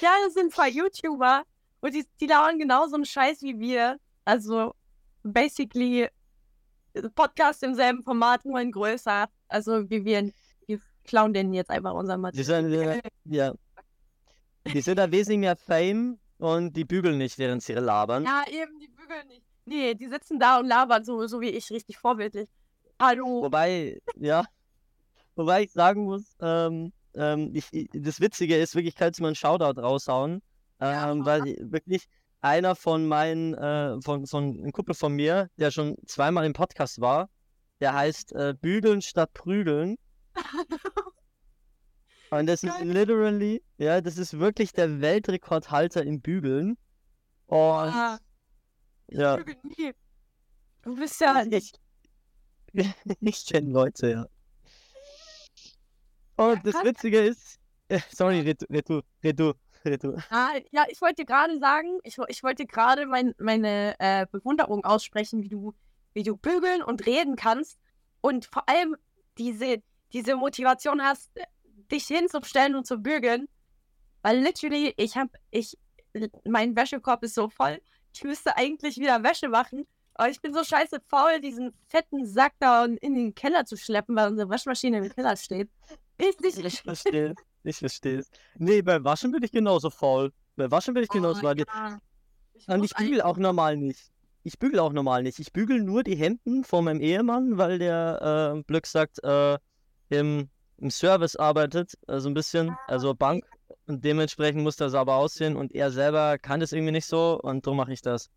Ja, 0.00 0.10
das 0.24 0.34
sind 0.34 0.52
zwei 0.52 0.68
YouTuber 0.68 1.44
und 1.80 1.94
die, 1.94 2.04
die 2.20 2.26
lauern 2.26 2.58
genauso 2.58 2.96
einen 2.96 3.04
Scheiß 3.04 3.42
wie 3.42 3.60
wir. 3.60 4.00
Also, 4.24 4.74
basically, 5.22 6.08
Podcast 7.14 7.62
im 7.62 7.74
selben 7.74 8.02
Format, 8.02 8.44
nur 8.44 8.60
in 8.60 8.72
größer. 8.72 9.28
Also, 9.48 9.88
wie 9.90 10.04
wir, 10.04 10.30
wir 10.66 10.80
klauen 11.04 11.32
denen 11.32 11.52
jetzt 11.54 11.70
einfach 11.70 11.92
unser 11.94 12.14
Die 12.16 12.20
Material. 12.20 12.44
sind, 12.62 12.72
äh, 12.72 13.00
ja. 13.24 13.52
Die 14.72 14.80
sind 14.80 14.98
da 14.98 15.10
wesentlich 15.10 15.38
mehr 15.40 15.56
Fame 15.56 16.18
und 16.38 16.74
die 16.76 16.84
bügeln 16.84 17.18
nicht, 17.18 17.38
während 17.38 17.62
sie 17.62 17.72
labern. 17.74 18.24
Ja, 18.24 18.44
eben, 18.50 18.78
die 18.78 18.88
bügeln 18.88 19.26
nicht. 19.28 19.42
Nee, 19.64 19.94
die 19.94 20.08
sitzen 20.08 20.38
da 20.38 20.58
und 20.58 20.66
labern 20.66 21.04
so, 21.04 21.26
so 21.26 21.40
wie 21.40 21.50
ich, 21.50 21.70
richtig 21.70 21.96
vorbildlich. 21.98 22.48
Hallo. 23.00 23.42
Wobei, 23.42 24.00
ja, 24.16 24.44
wobei 25.36 25.62
ich 25.62 25.72
sagen 25.72 26.04
muss, 26.04 26.36
ähm, 26.40 26.92
ähm, 27.14 27.50
ich, 27.54 27.70
das 27.92 28.20
Witzige 28.20 28.56
ist, 28.56 28.74
wirklich 28.74 28.94
kannst 28.94 29.18
du 29.18 29.22
mal 29.22 29.28
einen 29.28 29.36
Shoutout 29.36 29.80
raushauen, 29.80 30.42
Ja, 30.80 31.10
ähm, 31.10 31.24
weil 31.24 31.46
ich- 31.46 31.58
wirklich 31.60 32.06
einer 32.40 32.74
von 32.74 33.06
meinen, 33.06 33.54
äh, 33.54 34.00
von, 34.02 34.26
von 34.26 34.58
einem 34.58 34.72
Kumpel 34.72 34.94
von 34.94 35.14
mir, 35.14 35.48
der 35.56 35.70
schon 35.70 35.96
zweimal 36.06 36.44
im 36.46 36.52
Podcast 36.52 37.00
war, 37.00 37.28
der 37.80 37.94
heißt 37.94 38.32
äh, 38.32 38.54
Bügeln 38.60 39.02
statt 39.02 39.32
Prügeln. 39.34 39.96
Und 42.30 42.46
das 42.46 42.62
ist 42.62 42.80
literally, 42.82 43.60
ja, 43.78 44.00
das 44.00 44.16
ist 44.16 44.38
wirklich 44.38 44.72
der 44.72 45.00
Weltrekordhalter 45.00 46.04
im 46.04 46.20
Bügeln. 46.20 46.78
Und 47.46 47.58
Ah, 47.58 48.18
ich 49.08 49.18
ja, 49.18 49.36
bügel 49.36 49.56
nie. 49.64 49.92
Du 50.82 50.94
bist 50.94 51.20
ja. 51.20 51.44
ich, 51.50 51.72
ich 53.20 53.46
kenne 53.46 53.72
Leute, 53.72 54.10
ja. 54.10 54.26
Und 56.36 56.64
das 56.64 56.74
Witzige 56.84 57.18
ist, 57.18 57.58
sorry, 58.14 58.40
red, 58.40 58.62
red 58.70 58.70
red 58.70 58.88
du, 58.88 59.02
red 59.24 59.40
du. 59.40 59.52
Ah, 60.30 60.52
ja, 60.70 60.84
ich 60.88 61.00
wollte 61.00 61.24
gerade 61.24 61.58
sagen, 61.58 61.98
ich, 62.02 62.16
ich 62.28 62.42
wollte 62.42 62.66
gerade 62.66 63.06
mein, 63.06 63.34
meine 63.38 63.94
äh, 63.98 64.26
Bewunderung 64.30 64.84
aussprechen, 64.84 65.42
wie 65.42 65.48
du, 65.48 65.74
wie 66.12 66.22
du 66.22 66.36
bügeln 66.36 66.82
und 66.82 67.06
reden 67.06 67.36
kannst 67.36 67.78
und 68.20 68.46
vor 68.46 68.68
allem 68.68 68.96
diese, 69.38 69.82
diese 70.12 70.36
Motivation 70.36 71.02
hast, 71.02 71.30
dich 71.90 72.06
hinzustellen 72.06 72.74
und 72.74 72.86
zu 72.86 72.98
bügeln. 72.98 73.48
Weil 74.22 74.38
literally, 74.38 74.92
ich 74.96 75.16
habe, 75.16 75.30
ich, 75.50 75.78
mein 76.44 76.76
Wäschekorb 76.76 77.22
ist 77.22 77.34
so 77.34 77.48
voll. 77.48 77.80
ich 78.12 78.22
müsste 78.24 78.56
eigentlich 78.56 78.98
wieder 78.98 79.22
Wäsche 79.22 79.48
machen. 79.48 79.86
Aber 80.14 80.28
ich 80.28 80.40
bin 80.42 80.52
so 80.52 80.62
scheiße 80.62 81.00
faul, 81.08 81.40
diesen 81.40 81.72
fetten 81.88 82.26
Sack 82.26 82.52
da 82.58 82.84
in 82.84 83.14
den 83.14 83.34
Keller 83.34 83.64
zu 83.64 83.76
schleppen, 83.76 84.14
weil 84.16 84.28
unsere 84.28 84.50
Waschmaschine 84.50 84.98
im 84.98 85.08
Keller 85.08 85.36
steht. 85.36 85.70
Ich 86.18 86.38
nicht. 86.40 86.58
Ich 86.58 86.82
verstehe. 86.82 87.34
Ich 87.62 87.78
verstehe 87.78 88.20
es. 88.20 88.30
Nee, 88.56 88.82
beim 88.82 89.04
Waschen 89.04 89.32
bin 89.32 89.42
ich 89.42 89.52
genauso 89.52 89.90
faul. 89.90 90.32
Beim 90.56 90.70
Waschen 90.70 90.94
bin 90.94 91.02
ich 91.02 91.08
genauso, 91.08 91.40
Oh, 91.40 91.44
weil 91.44 91.58
ja. 91.58 92.00
Ich 92.54 92.68
und 92.68 92.84
ich 92.84 92.94
bügel 92.94 93.22
auch 93.22 93.36
normal 93.36 93.76
nicht. 93.76 94.10
Ich 94.42 94.58
bügel 94.58 94.78
auch 94.80 94.92
normal 94.92 95.22
nicht. 95.22 95.38
Ich 95.38 95.52
bügel 95.52 95.82
nur 95.82 96.02
die 96.02 96.16
Hemden 96.16 96.64
von 96.64 96.84
meinem 96.84 97.00
Ehemann, 97.00 97.58
weil 97.58 97.78
der 97.78 98.54
äh, 98.56 98.62
Glück 98.62 98.86
sagt, 98.86 99.22
äh, 99.22 99.58
im, 100.08 100.48
im 100.78 100.90
Service 100.90 101.36
arbeitet, 101.36 101.94
also 102.06 102.28
ein 102.28 102.34
bisschen, 102.34 102.76
also 102.86 103.14
Bank. 103.14 103.44
Und 103.86 104.04
dementsprechend 104.04 104.62
muss 104.62 104.76
das 104.76 104.94
aber 104.94 105.16
aussehen 105.16 105.56
und 105.56 105.74
er 105.74 105.90
selber 105.90 106.38
kann 106.38 106.60
das 106.60 106.72
irgendwie 106.72 106.92
nicht 106.92 107.06
so 107.06 107.40
und 107.40 107.66
darum 107.66 107.76
mache 107.76 107.92
ich 107.92 108.02
das. 108.02 108.30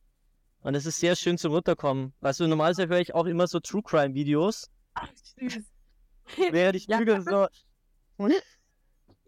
Und 0.62 0.76
es 0.76 0.86
ist 0.86 1.00
sehr 1.00 1.16
schön 1.16 1.38
zum 1.38 1.54
Runterkommen. 1.54 2.14
Weißt 2.22 2.40
du, 2.40 2.48
normalerweise 2.48 2.88
höre 2.88 3.00
ich 3.00 3.14
auch 3.14 3.26
immer 3.26 3.48
so 3.48 3.60
True 3.60 3.84
Crime 3.84 4.14
Videos, 4.14 4.70
Ach, 4.94 5.10
süß. 5.38 5.60
während 6.52 6.76
ich 6.76 6.88
bügel 6.88 7.22
so. 7.22 7.48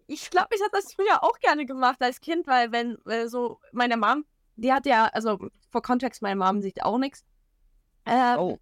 ich 0.08 0.30
glaube, 0.30 0.50
ich 0.56 0.62
habe 0.62 0.72
das 0.74 0.94
früher 0.94 1.24
auch 1.24 1.40
gerne 1.40 1.66
gemacht 1.66 2.02
als 2.02 2.22
Kind, 2.22 2.48
weil 2.48 2.72
wenn 2.72 2.98
äh, 3.06 3.28
so 3.28 3.60
meine 3.72 3.98
Mom, 3.98 4.26
die 4.56 4.72
hat 4.74 4.86
ja, 4.86 5.06
also 5.08 5.40
vor 5.72 5.82
Kontext, 5.82 6.22
meine 6.22 6.36
Mom 6.38 6.62
sieht 6.62 6.84
auch 6.84 6.98
nichts. 6.98 7.24
Ähm, 8.06 8.38
Oh, 8.40 8.60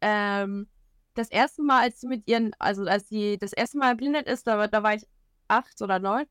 ähm, 0.00 0.68
das 1.14 1.28
erste 1.30 1.62
Mal, 1.62 1.82
als 1.82 2.00
sie 2.00 2.06
mit 2.08 2.26
ihren, 2.28 2.54
also 2.58 2.84
als 2.84 3.08
sie 3.08 3.38
das 3.38 3.52
erste 3.52 3.78
Mal 3.78 3.90
erblindet 3.90 4.26
ist, 4.28 4.46
da, 4.46 4.58
war- 4.58 4.68
da 4.68 4.82
war 4.82 4.94
ich 4.94 5.06
acht 5.48 5.80
oder 5.82 5.98
neun. 5.98 6.26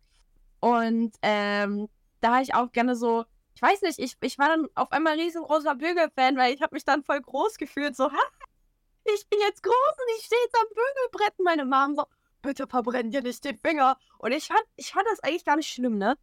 Und 0.60 1.16
ähm, 1.22 1.90
da 2.22 2.34
habe 2.36 2.44
ich 2.44 2.56
auch 2.56 2.72
gerne 2.72 2.96
so, 2.96 3.26
ich 3.56 3.62
weiß 3.62 3.82
nicht, 3.84 4.00
ich, 4.00 4.16
ich 4.22 4.40
war 4.40 4.50
dann 4.50 4.68
auf 4.76 4.92
einmal 4.92 5.20
riesengroßer 5.20 5.76
Bügelfan, 5.76 6.38
weil 6.38 6.54
ich 6.54 6.62
habe 6.62 6.76
mich 6.76 6.86
dann 6.86 7.04
voll 7.04 7.22
groß 7.22 7.58
gefühlt, 7.58 7.96
so, 7.96 8.12
ha, 8.12 8.20
ich 9.06 9.28
bin 9.30 9.40
jetzt 9.42 9.64
groß 9.64 9.74
und 9.74 10.18
ich 10.20 10.26
stehe 10.26 10.42
jetzt 10.44 10.56
am 10.58 10.68
Bügelbrett. 10.70 11.40
Meine 11.44 11.66
Mom 11.66 11.96
so, 11.96 12.06
bitte 12.42 12.68
verbrenn 12.68 13.12
dir 13.12 13.22
nicht 13.22 13.44
den 13.44 13.58
Finger. 13.58 13.98
Und 14.18 14.32
ich 14.32 14.48
fand, 14.48 14.64
ich 14.76 14.92
fand 14.92 15.06
das 15.10 15.20
eigentlich 15.22 15.46
gar 15.46 15.56
nicht 15.56 15.72
schlimm, 15.72 15.98
ne? 15.98 16.18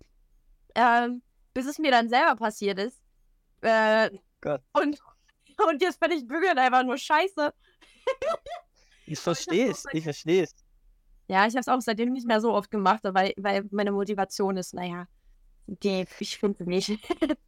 Ähm, 0.75 1.23
bis 1.55 1.67
es 1.67 1.79
mir 1.79 1.91
dann 1.91 2.09
selber 2.09 2.37
passiert 2.37 2.79
ist. 2.79 3.01
Äh, 3.63 4.11
Gott. 4.41 4.63
Und, 4.73 5.01
und 5.69 5.83
jetzt 5.83 6.01
bin 6.01 6.13
ich 6.13 6.27
Bügeln 6.27 6.59
einfach 6.59 6.85
nur 6.85 6.99
scheiße. 6.99 7.53
ich 9.07 9.19
verstehe 9.21 9.71
es, 9.71 9.85
ich 9.93 10.05
verstehe 10.05 10.45
es. 10.45 10.55
Ja, 11.29 11.47
ich 11.47 11.53
habe 11.53 11.61
es 11.61 11.69
auch 11.69 11.81
seitdem 11.81 12.13
nicht 12.13 12.27
mehr 12.27 12.41
so 12.41 12.55
oft 12.55 12.71
gemacht, 12.71 13.01
weil, 13.05 13.35
weil 13.37 13.65
meine 13.71 13.93
Motivation 13.93 14.57
ist, 14.57 14.73
naja, 14.73 15.07
die, 15.67 16.07
ich 16.19 16.39
finde 16.39 16.65
nicht. 16.65 16.99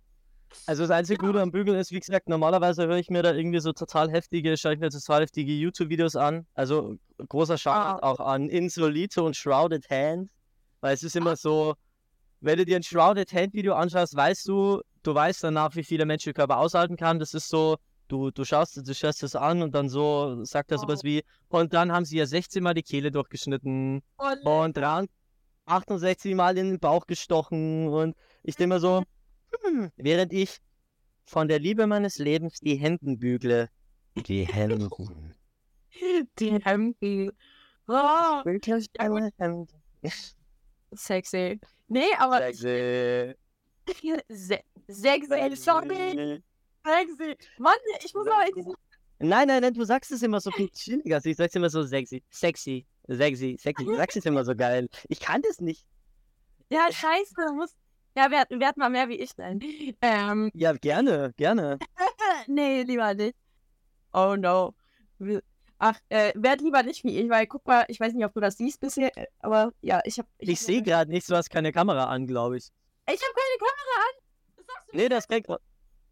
Also 0.66 0.82
das 0.82 0.90
einzige 0.90 1.18
Gute 1.18 1.40
am 1.40 1.50
Bügeln 1.50 1.78
ist, 1.78 1.92
wie 1.92 2.00
gesagt, 2.00 2.28
normalerweise 2.28 2.86
höre 2.86 2.98
ich 2.98 3.10
mir 3.10 3.22
da 3.22 3.32
irgendwie 3.34 3.60
so 3.60 3.72
total 3.72 4.10
heftige, 4.10 4.56
schaue 4.56 4.74
ich 4.74 4.80
mir 4.80 4.90
total 4.90 5.22
heftige 5.22 5.52
YouTube-Videos 5.52 6.16
an. 6.16 6.46
Also 6.54 6.96
großer 7.28 7.58
Shoutout 7.58 8.02
auch 8.02 8.20
an 8.20 8.48
Insolito 8.48 9.24
und 9.24 9.36
Shrouded 9.36 9.88
Hand. 9.90 10.30
Weil 10.80 10.94
es 10.94 11.02
ist 11.02 11.16
immer 11.16 11.36
so, 11.36 11.74
wenn 12.40 12.58
du 12.58 12.64
dir 12.64 12.76
ein 12.76 12.82
Shrouded 12.82 13.32
Hand-Video 13.32 13.74
anschaust, 13.74 14.16
weißt 14.16 14.48
du, 14.48 14.80
du 15.02 15.14
weißt 15.14 15.44
danach, 15.44 15.76
wie 15.76 15.84
viel 15.84 15.98
der 15.98 16.06
menschliche 16.06 16.34
Körper 16.34 16.58
aushalten 16.58 16.96
kann. 16.96 17.18
Das 17.18 17.34
ist 17.34 17.48
so, 17.48 17.76
du, 18.08 18.30
du 18.30 18.44
schaust, 18.44 18.76
du 18.76 18.94
schaust 18.94 19.22
das 19.22 19.36
an 19.36 19.62
und 19.62 19.74
dann 19.74 19.88
so 19.88 20.44
sagt 20.44 20.72
er 20.72 20.78
sowas 20.78 21.00
Oh. 21.02 21.04
wie, 21.06 21.22
und 21.48 21.74
dann 21.74 21.92
haben 21.92 22.04
sie 22.04 22.18
ja 22.18 22.26
16 22.26 22.62
Mal 22.62 22.74
die 22.74 22.82
Kehle 22.82 23.10
durchgeschnitten 23.10 24.02
und 24.44 24.76
dran 24.76 25.06
68 25.66 26.34
Mal 26.34 26.58
in 26.58 26.70
den 26.70 26.80
Bauch 26.80 27.06
gestochen 27.06 27.88
und 27.88 28.16
ich 28.42 28.56
denke 28.56 28.74
mir 28.74 28.80
so, 28.80 29.04
während 29.96 30.32
ich 30.32 30.58
von 31.24 31.48
der 31.48 31.58
Liebe 31.58 31.86
meines 31.86 32.18
Lebens 32.18 32.58
die 32.60 32.76
Hemden 32.76 33.18
bügle. 33.18 33.68
Die 34.16 34.44
Hemden. 34.46 35.34
Die 36.38 36.58
Hemden. 36.64 37.30
Oh, 37.88 38.44
Wirklich 38.44 38.88
eine 38.98 39.30
Hemden. 39.38 39.68
sexy. 40.92 41.60
Nee, 41.88 42.12
aber 42.18 42.38
Sexy. 42.52 43.34
Se 44.28 44.60
sexy, 44.88 45.56
sorry, 45.56 46.42
sexy. 46.84 47.36
Mann, 47.58 47.74
ich 48.04 48.14
muss 48.14 48.26
aber 48.26 48.46
in 48.48 48.54
diesen 48.54 48.74
Nein, 49.22 49.48
nein, 49.48 49.60
nein, 49.60 49.74
du 49.74 49.84
sagst 49.84 50.10
es 50.12 50.22
immer 50.22 50.40
so 50.40 50.50
viel 50.50 50.70
chilliger. 50.70 51.16
Also 51.16 51.28
ich 51.28 51.36
sag's 51.36 51.54
immer 51.54 51.68
so 51.68 51.82
sexy. 51.82 52.22
Sexy. 52.30 52.86
Sexy. 53.06 53.56
Sexy. 53.60 53.84
Du 53.84 53.94
sagst 53.96 54.16
es 54.16 54.24
immer 54.24 54.44
so 54.44 54.54
geil. 54.54 54.88
Ich 55.08 55.20
kann 55.20 55.42
das 55.42 55.60
nicht. 55.60 55.84
Ja, 56.70 56.88
scheiße, 56.90 57.34
du 57.48 57.52
musst. 57.54 57.76
Ja, 58.20 58.30
werd, 58.30 58.50
werd 58.50 58.76
mal 58.76 58.90
mehr 58.90 59.08
wie 59.08 59.14
ich 59.14 59.30
sein. 59.30 59.60
Ähm, 60.02 60.50
Ja, 60.52 60.74
gerne, 60.74 61.32
gerne. 61.38 61.78
nee, 62.46 62.82
lieber 62.82 63.14
nicht. 63.14 63.34
Oh 64.12 64.36
no. 64.36 64.74
Ach, 65.78 65.98
äh, 66.10 66.32
werd 66.34 66.60
lieber 66.60 66.82
nicht 66.82 67.02
wie 67.02 67.18
ich, 67.18 67.30
weil 67.30 67.46
guck 67.46 67.66
mal, 67.66 67.86
ich 67.88 67.98
weiß 67.98 68.12
nicht, 68.12 68.26
ob 68.26 68.34
du 68.34 68.40
das 68.40 68.58
siehst 68.58 68.78
bisher, 68.78 69.16
äh, 69.16 69.24
aber 69.38 69.72
ja, 69.80 70.02
ich 70.04 70.18
hab. 70.18 70.26
Ich 70.36 70.50
hab 70.50 70.58
sehe 70.58 70.82
gerade 70.82 71.10
nichts, 71.10 71.28
du 71.28 71.34
hast 71.36 71.48
keine 71.48 71.72
Kamera 71.72 72.04
an, 72.04 72.26
glaube 72.26 72.58
ich. 72.58 72.68
Ich 73.06 73.22
hab 73.22 73.34
keine 73.34 73.58
Kamera 73.58 73.96
an. 73.96 74.56
Das 74.56 74.66
sagst 74.66 74.92
du 74.92 74.96
Nee, 74.98 75.08
das 75.08 75.26
kriegt. 75.26 75.48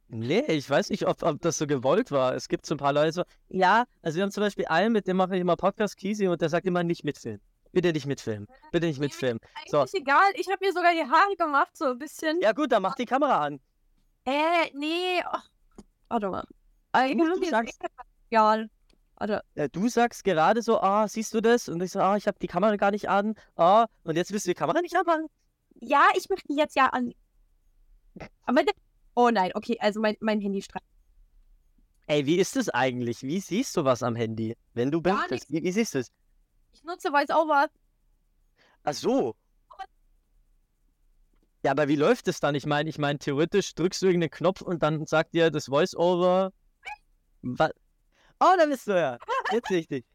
Nee, 0.08 0.44
ich 0.46 0.70
weiß 0.70 0.88
nicht, 0.88 1.06
ob, 1.06 1.22
ob 1.22 1.42
das 1.42 1.58
so 1.58 1.66
gewollt 1.66 2.10
war. 2.10 2.34
Es 2.34 2.48
gibt 2.48 2.64
so 2.64 2.74
ein 2.74 2.78
paar 2.78 2.94
Leute 2.94 3.12
so. 3.12 3.22
Ja, 3.50 3.84
also 4.00 4.16
wir 4.16 4.22
haben 4.22 4.30
zum 4.30 4.42
Beispiel 4.42 4.64
einen, 4.68 4.94
mit 4.94 5.06
dem 5.06 5.18
mache 5.18 5.34
ich 5.34 5.42
immer 5.42 5.56
Podcast 5.56 5.98
Kisi 5.98 6.26
und 6.26 6.40
der 6.40 6.48
sagt 6.48 6.66
immer 6.66 6.82
nicht 6.82 7.04
mitfilmen. 7.04 7.42
Bitte 7.72 7.92
nicht 7.92 8.06
mitfilmen. 8.06 8.46
Bitte 8.72 8.86
nicht 8.86 8.98
mitfilmen. 9.00 9.40
So. 9.68 9.80
Eigentlich 9.80 9.94
egal, 9.94 10.30
ich 10.34 10.48
habe 10.48 10.64
mir 10.64 10.72
sogar 10.72 10.92
die 10.92 11.02
Haare 11.10 11.36
gemacht, 11.36 11.76
so 11.76 11.86
ein 11.86 11.98
bisschen. 11.98 12.40
Ja 12.40 12.52
gut, 12.52 12.72
dann 12.72 12.82
mach 12.82 12.94
die 12.94 13.04
Kamera 13.04 13.44
an. 13.44 13.60
Äh, 14.24 14.70
nee. 14.74 15.22
Ach, 15.24 15.48
warte 16.08 16.28
mal. 16.30 16.44
Äh, 16.92 17.14
Du- 17.14 17.38
du 17.40 17.44
sagst- 17.46 17.80
echt- 17.82 17.92
Egal. 18.30 18.70
Warte. 19.16 19.42
Äh, 19.54 19.68
Du 19.70 19.88
sagst 19.88 20.22
gerade 20.24 20.62
so, 20.62 20.80
ah, 20.80 21.08
siehst 21.08 21.32
du 21.34 21.40
das? 21.40 21.68
Und 21.68 21.82
ich 21.82 21.90
so, 21.92 22.00
ah, 22.00 22.16
ich 22.16 22.26
habe 22.26 22.38
die 22.40 22.46
Kamera 22.46 22.76
gar 22.76 22.90
nicht 22.90 23.08
an. 23.08 23.34
Ah, 23.56 23.86
und 24.04 24.16
jetzt 24.16 24.32
willst 24.32 24.46
du 24.46 24.50
die 24.50 24.54
Kamera 24.54 24.80
nicht 24.80 24.96
anmachen? 24.96 25.26
Ja, 25.80 26.08
ich 26.16 26.28
möchte 26.28 26.48
die 26.48 26.56
jetzt 26.56 26.76
ja 26.76 26.86
an. 26.86 27.12
Aber. 28.46 28.62
Oh 29.14 29.30
nein, 29.30 29.50
okay, 29.54 29.76
also 29.80 30.00
mein, 30.00 30.16
mein 30.20 30.40
Handy 30.40 30.62
streicht. 30.62 30.84
Ey, 32.06 32.24
wie 32.26 32.36
ist 32.38 32.56
das 32.56 32.68
eigentlich? 32.68 33.22
Wie 33.22 33.40
siehst 33.40 33.76
du 33.76 33.84
was 33.84 34.02
am 34.02 34.14
Handy? 34.16 34.56
Wenn 34.74 34.90
du 34.90 35.00
bildest, 35.02 35.50
wie, 35.52 35.62
wie 35.62 35.72
siehst 35.72 35.94
du 35.94 35.98
es? 35.98 36.12
Ich 36.72 36.82
nutze 36.84 37.12
VoiceOver. 37.12 37.68
Ach 38.84 38.92
so. 38.94 39.34
Ja, 41.64 41.72
aber 41.72 41.88
wie 41.88 41.96
läuft 41.96 42.28
es 42.28 42.38
dann? 42.40 42.54
Ich 42.54 42.66
meine, 42.66 42.88
ich 42.88 42.98
meine, 42.98 43.18
theoretisch 43.18 43.74
drückst 43.74 44.00
du 44.02 44.06
irgendeinen 44.06 44.30
Knopf 44.30 44.60
und 44.62 44.82
dann 44.82 45.06
sagt 45.06 45.34
dir 45.34 45.50
das 45.50 45.66
Voice-Over. 45.66 46.52
wa- 47.42 47.70
Oh, 48.40 48.54
da 48.56 48.66
bist 48.66 48.86
du 48.86 48.92
ja. 48.92 49.18
Jetzt 49.50 49.70
richtig. 49.70 50.06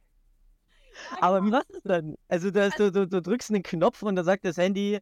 Aber 1.19 1.43
wie 1.43 1.49
machst 1.49 1.69
du 1.69 1.73
das 1.73 1.83
dann? 1.83 2.15
Also, 2.29 2.49
du, 2.51 2.69
du, 2.69 2.91
du, 2.91 3.07
du 3.07 3.21
drückst 3.21 3.49
einen 3.49 3.63
Knopf 3.63 4.01
und 4.03 4.15
dann 4.15 4.23
sagt 4.23 4.45
das 4.45 4.55
Handy. 4.57 4.99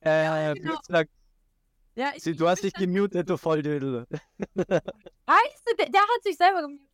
Äh, 0.00 0.24
Ja, 0.24 0.54
genau. 0.54 0.78
sagt, 0.88 1.10
Ja, 1.94 2.12
ich, 2.16 2.24
du 2.24 2.48
hast 2.48 2.64
dich 2.64 2.72
gemutet, 2.74 3.30
du 3.30 3.36
Volldödel. 3.36 4.06
Scheiße, 4.56 5.76
der, 5.78 5.88
der 5.90 6.00
hat 6.00 6.22
sich 6.24 6.36
selber 6.36 6.62
gemutet. 6.62 6.88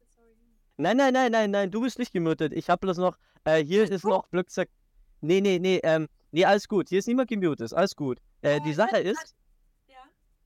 Nein, 0.81 0.97
nein, 0.97 1.13
nein, 1.13 1.31
nein, 1.31 1.51
nein, 1.51 1.71
du 1.71 1.83
bist 1.83 1.99
nicht 1.99 2.13
gemutet. 2.13 2.53
Ich 2.55 2.71
habe 2.71 2.81
bloß 2.81 2.97
noch, 2.97 3.19
äh, 3.45 3.63
hier 3.63 3.91
ist 3.91 4.05
noch 4.05 4.31
Glücksack. 4.31 4.69
Nee, 5.21 5.41
nee, 5.43 5.59
nee, 5.59 5.79
ähm, 5.83 6.09
nee, 6.33 6.45
alles 6.47 6.67
gut. 6.69 6.89
Hier 6.89 7.01
ist 7.01 7.07
niemand 7.07 7.29
gemutet, 7.29 7.73
alles 7.75 7.95
gut. 7.95 8.19
Äh, 8.41 8.59
Oh, 8.61 8.65
die 8.65 8.73
Sache 8.73 8.99
ist, 8.99 9.35
Ja. 9.89 9.97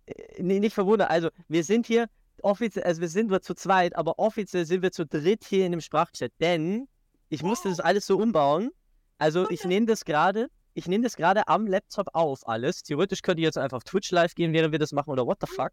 äh, 0.07 0.43
nee, 0.43 0.59
nicht 0.59 0.75
verwundert, 0.75 1.09
also 1.11 1.29
wir 1.47 1.63
sind 1.63 1.87
hier 1.87 2.09
offiziell, 2.43 2.85
also 2.85 3.01
wir 3.01 3.09
sind 3.09 3.29
nur 3.31 3.41
zu 3.43 3.55
zweit, 3.55 3.95
aber 3.95 4.19
offiziell 4.19 4.67
sind 4.67 4.83
wir 4.83 4.91
zu 4.91 5.07
dritt 5.07 5.45
hier 5.45 5.67
in 5.67 5.71
dem 5.73 5.81
Sprachchat, 5.81 6.33
denn 6.41 6.89
ich 7.29 7.43
musste 7.45 7.69
das 7.69 7.79
alles 7.79 8.05
so 8.07 8.19
umbauen. 8.19 8.71
Also 9.19 9.49
ich 9.51 9.65
nehme 9.65 9.87
das 9.87 10.05
gerade, 10.05 10.49
ich 10.75 10.89
nehme 10.89 11.05
das 11.05 11.15
gerade 11.17 11.47
am 11.47 11.69
Laptop 11.69 12.09
auf, 12.13 12.47
alles. 12.49 12.83
Theoretisch 12.83 13.23
könnte 13.23 13.41
ich 13.41 13.45
jetzt 13.45 13.57
einfach 13.59 13.77
auf 13.77 13.85
Twitch 13.85 14.11
live 14.11 14.35
gehen, 14.35 14.53
während 14.53 14.73
wir 14.73 14.81
das 14.81 14.91
machen, 14.91 15.11
oder 15.11 15.25
what 15.25 15.39
the 15.41 15.47
fuck. 15.47 15.71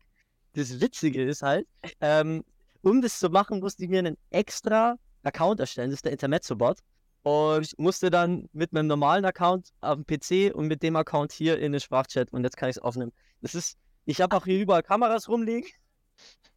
Das 0.53 0.79
Witzige 0.79 1.23
ist 1.23 1.41
halt, 1.41 1.67
ähm, 1.99 2.43
um 2.81 3.01
das 3.01 3.19
zu 3.19 3.29
machen, 3.29 3.59
musste 3.59 3.83
ich 3.83 3.89
mir 3.89 3.99
einen 3.99 4.17
extra 4.29 4.95
Account 5.23 5.59
erstellen, 5.59 5.89
das 5.89 5.97
ist 5.97 6.05
der 6.05 6.11
Intermezzo-Bot. 6.11 6.79
Und 7.23 7.77
musste 7.77 8.09
dann 8.09 8.49
mit 8.51 8.73
meinem 8.73 8.87
normalen 8.87 9.25
Account 9.25 9.69
auf 9.81 9.99
dem 9.99 10.05
PC 10.05 10.55
und 10.55 10.65
mit 10.65 10.81
dem 10.81 10.95
Account 10.95 11.31
hier 11.31 11.59
in 11.59 11.71
den 11.71 11.79
Sprachchat 11.79 12.33
und 12.33 12.43
jetzt 12.43 12.57
kann 12.57 12.69
ich 12.69 12.77
es 12.77 12.81
aufnehmen. 12.81 13.11
Das 13.41 13.53
ist, 13.53 13.77
ich 14.05 14.21
habe 14.21 14.35
auch 14.35 14.45
hier 14.45 14.59
überall 14.59 14.81
Kameras 14.81 15.29
rumliegen. 15.29 15.69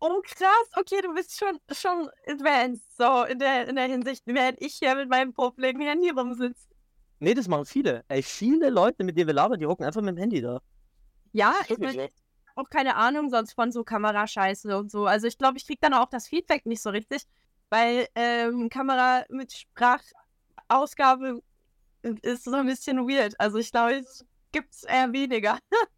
Oh, 0.01 0.21
krass. 0.23 0.69
Okay, 0.77 1.03
du 1.03 1.15
bist 1.15 1.39
schon, 1.39 1.59
schon 1.71 2.09
advanced. 2.27 2.97
So, 2.97 3.25
in 3.25 3.39
der, 3.39 3.69
in 3.69 3.77
der 3.77 3.87
Hinsicht, 3.87 4.23
während 4.25 4.61
ich 4.63 4.75
hier 4.75 4.95
mit 4.95 5.11
meinem 5.11 5.35
Problem 5.35 5.81
Handy 5.81 6.11
rumsitze. 6.11 6.69
Nee, 7.21 7.35
das 7.35 7.47
machen 7.47 7.67
viele. 7.67 8.05
Ey, 8.09 8.23
viele 8.23 8.71
Leute, 8.71 9.05
mit 9.05 9.17
denen 9.17 9.29
wir 9.29 9.35
labern, 9.35 9.61
die 9.61 9.67
hocken 9.67 9.85
einfach 9.85 10.03
mit 10.03 10.17
dem 10.17 10.19
Handy 10.19 10.41
da. 10.41 10.61
Ja, 11.33 11.55
ich 11.69 11.79
meine, 11.79 12.09
auch 12.55 12.69
keine 12.71 12.97
Ahnung 12.97 13.31
sonst 13.31 13.53
von 13.53 13.73
so 13.73 13.85
Kamerascheiße 13.85 14.77
und 14.77 14.91
so. 14.91 15.07
Also 15.07 15.27
ich 15.27 15.39
glaube, 15.39 15.59
ich 15.59 15.67
krieg 15.67 15.81
dann 15.81 15.95
auch 15.95 16.09
das 16.09 16.29
Feedback 16.29 16.67
nicht 16.67 16.83
so 16.83 16.91
richtig, 16.91 17.23
weil 17.71 18.07
ähm, 18.15 18.69
Kamera 18.69 19.25
mit 19.29 19.53
Sprachausgabe 20.69 21.43
ist 22.23 22.45
so 22.45 22.53
ein 22.55 22.67
bisschen 22.67 22.99
weird. 23.09 23.39
Also 23.39 23.59
ich 23.59 23.71
glaube, 23.71 23.95
es 23.95 24.25
gibt's 24.53 24.85
eher 24.85 25.13
weniger. 25.13 25.59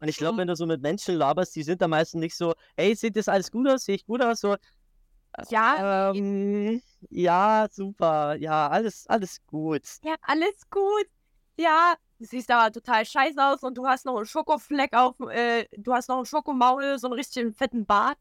Und 0.00 0.08
ich 0.08 0.16
glaube, 0.18 0.38
wenn 0.38 0.48
du 0.48 0.54
so 0.54 0.66
mit 0.66 0.82
Menschen 0.82 1.14
laberst, 1.16 1.56
die 1.56 1.62
sind 1.62 1.80
da 1.80 1.88
meistens 1.88 2.20
nicht 2.20 2.36
so, 2.36 2.54
hey, 2.76 2.94
sieht 2.94 3.16
das 3.16 3.28
alles 3.28 3.50
gut 3.50 3.66
aus? 3.68 3.84
Sehe 3.84 3.94
ich 3.94 4.04
gut 4.06 4.22
aus? 4.22 4.40
So, 4.40 4.56
Ja, 5.48 6.10
ähm, 6.10 6.82
ja, 7.08 7.66
super, 7.70 8.34
ja, 8.36 8.68
alles, 8.68 9.06
alles 9.06 9.38
gut. 9.46 9.82
ja, 10.02 10.14
alles 10.22 10.68
gut. 10.70 11.06
Ja, 11.58 11.94
siehst 12.18 12.50
aber 12.50 12.72
total 12.72 13.04
scheiße 13.04 13.42
aus 13.44 13.62
und 13.62 13.76
du 13.76 13.86
hast 13.86 14.06
noch 14.06 14.16
einen 14.16 14.26
Schokofleck 14.26 14.94
auf, 14.94 15.18
äh, 15.30 15.66
du 15.76 15.92
hast 15.92 16.08
noch 16.08 16.16
einen 16.16 16.26
Schokomaul, 16.26 16.98
so 16.98 17.08
einen 17.08 17.14
richtigen 17.14 17.52
fetten 17.52 17.84
Bart. 17.86 18.18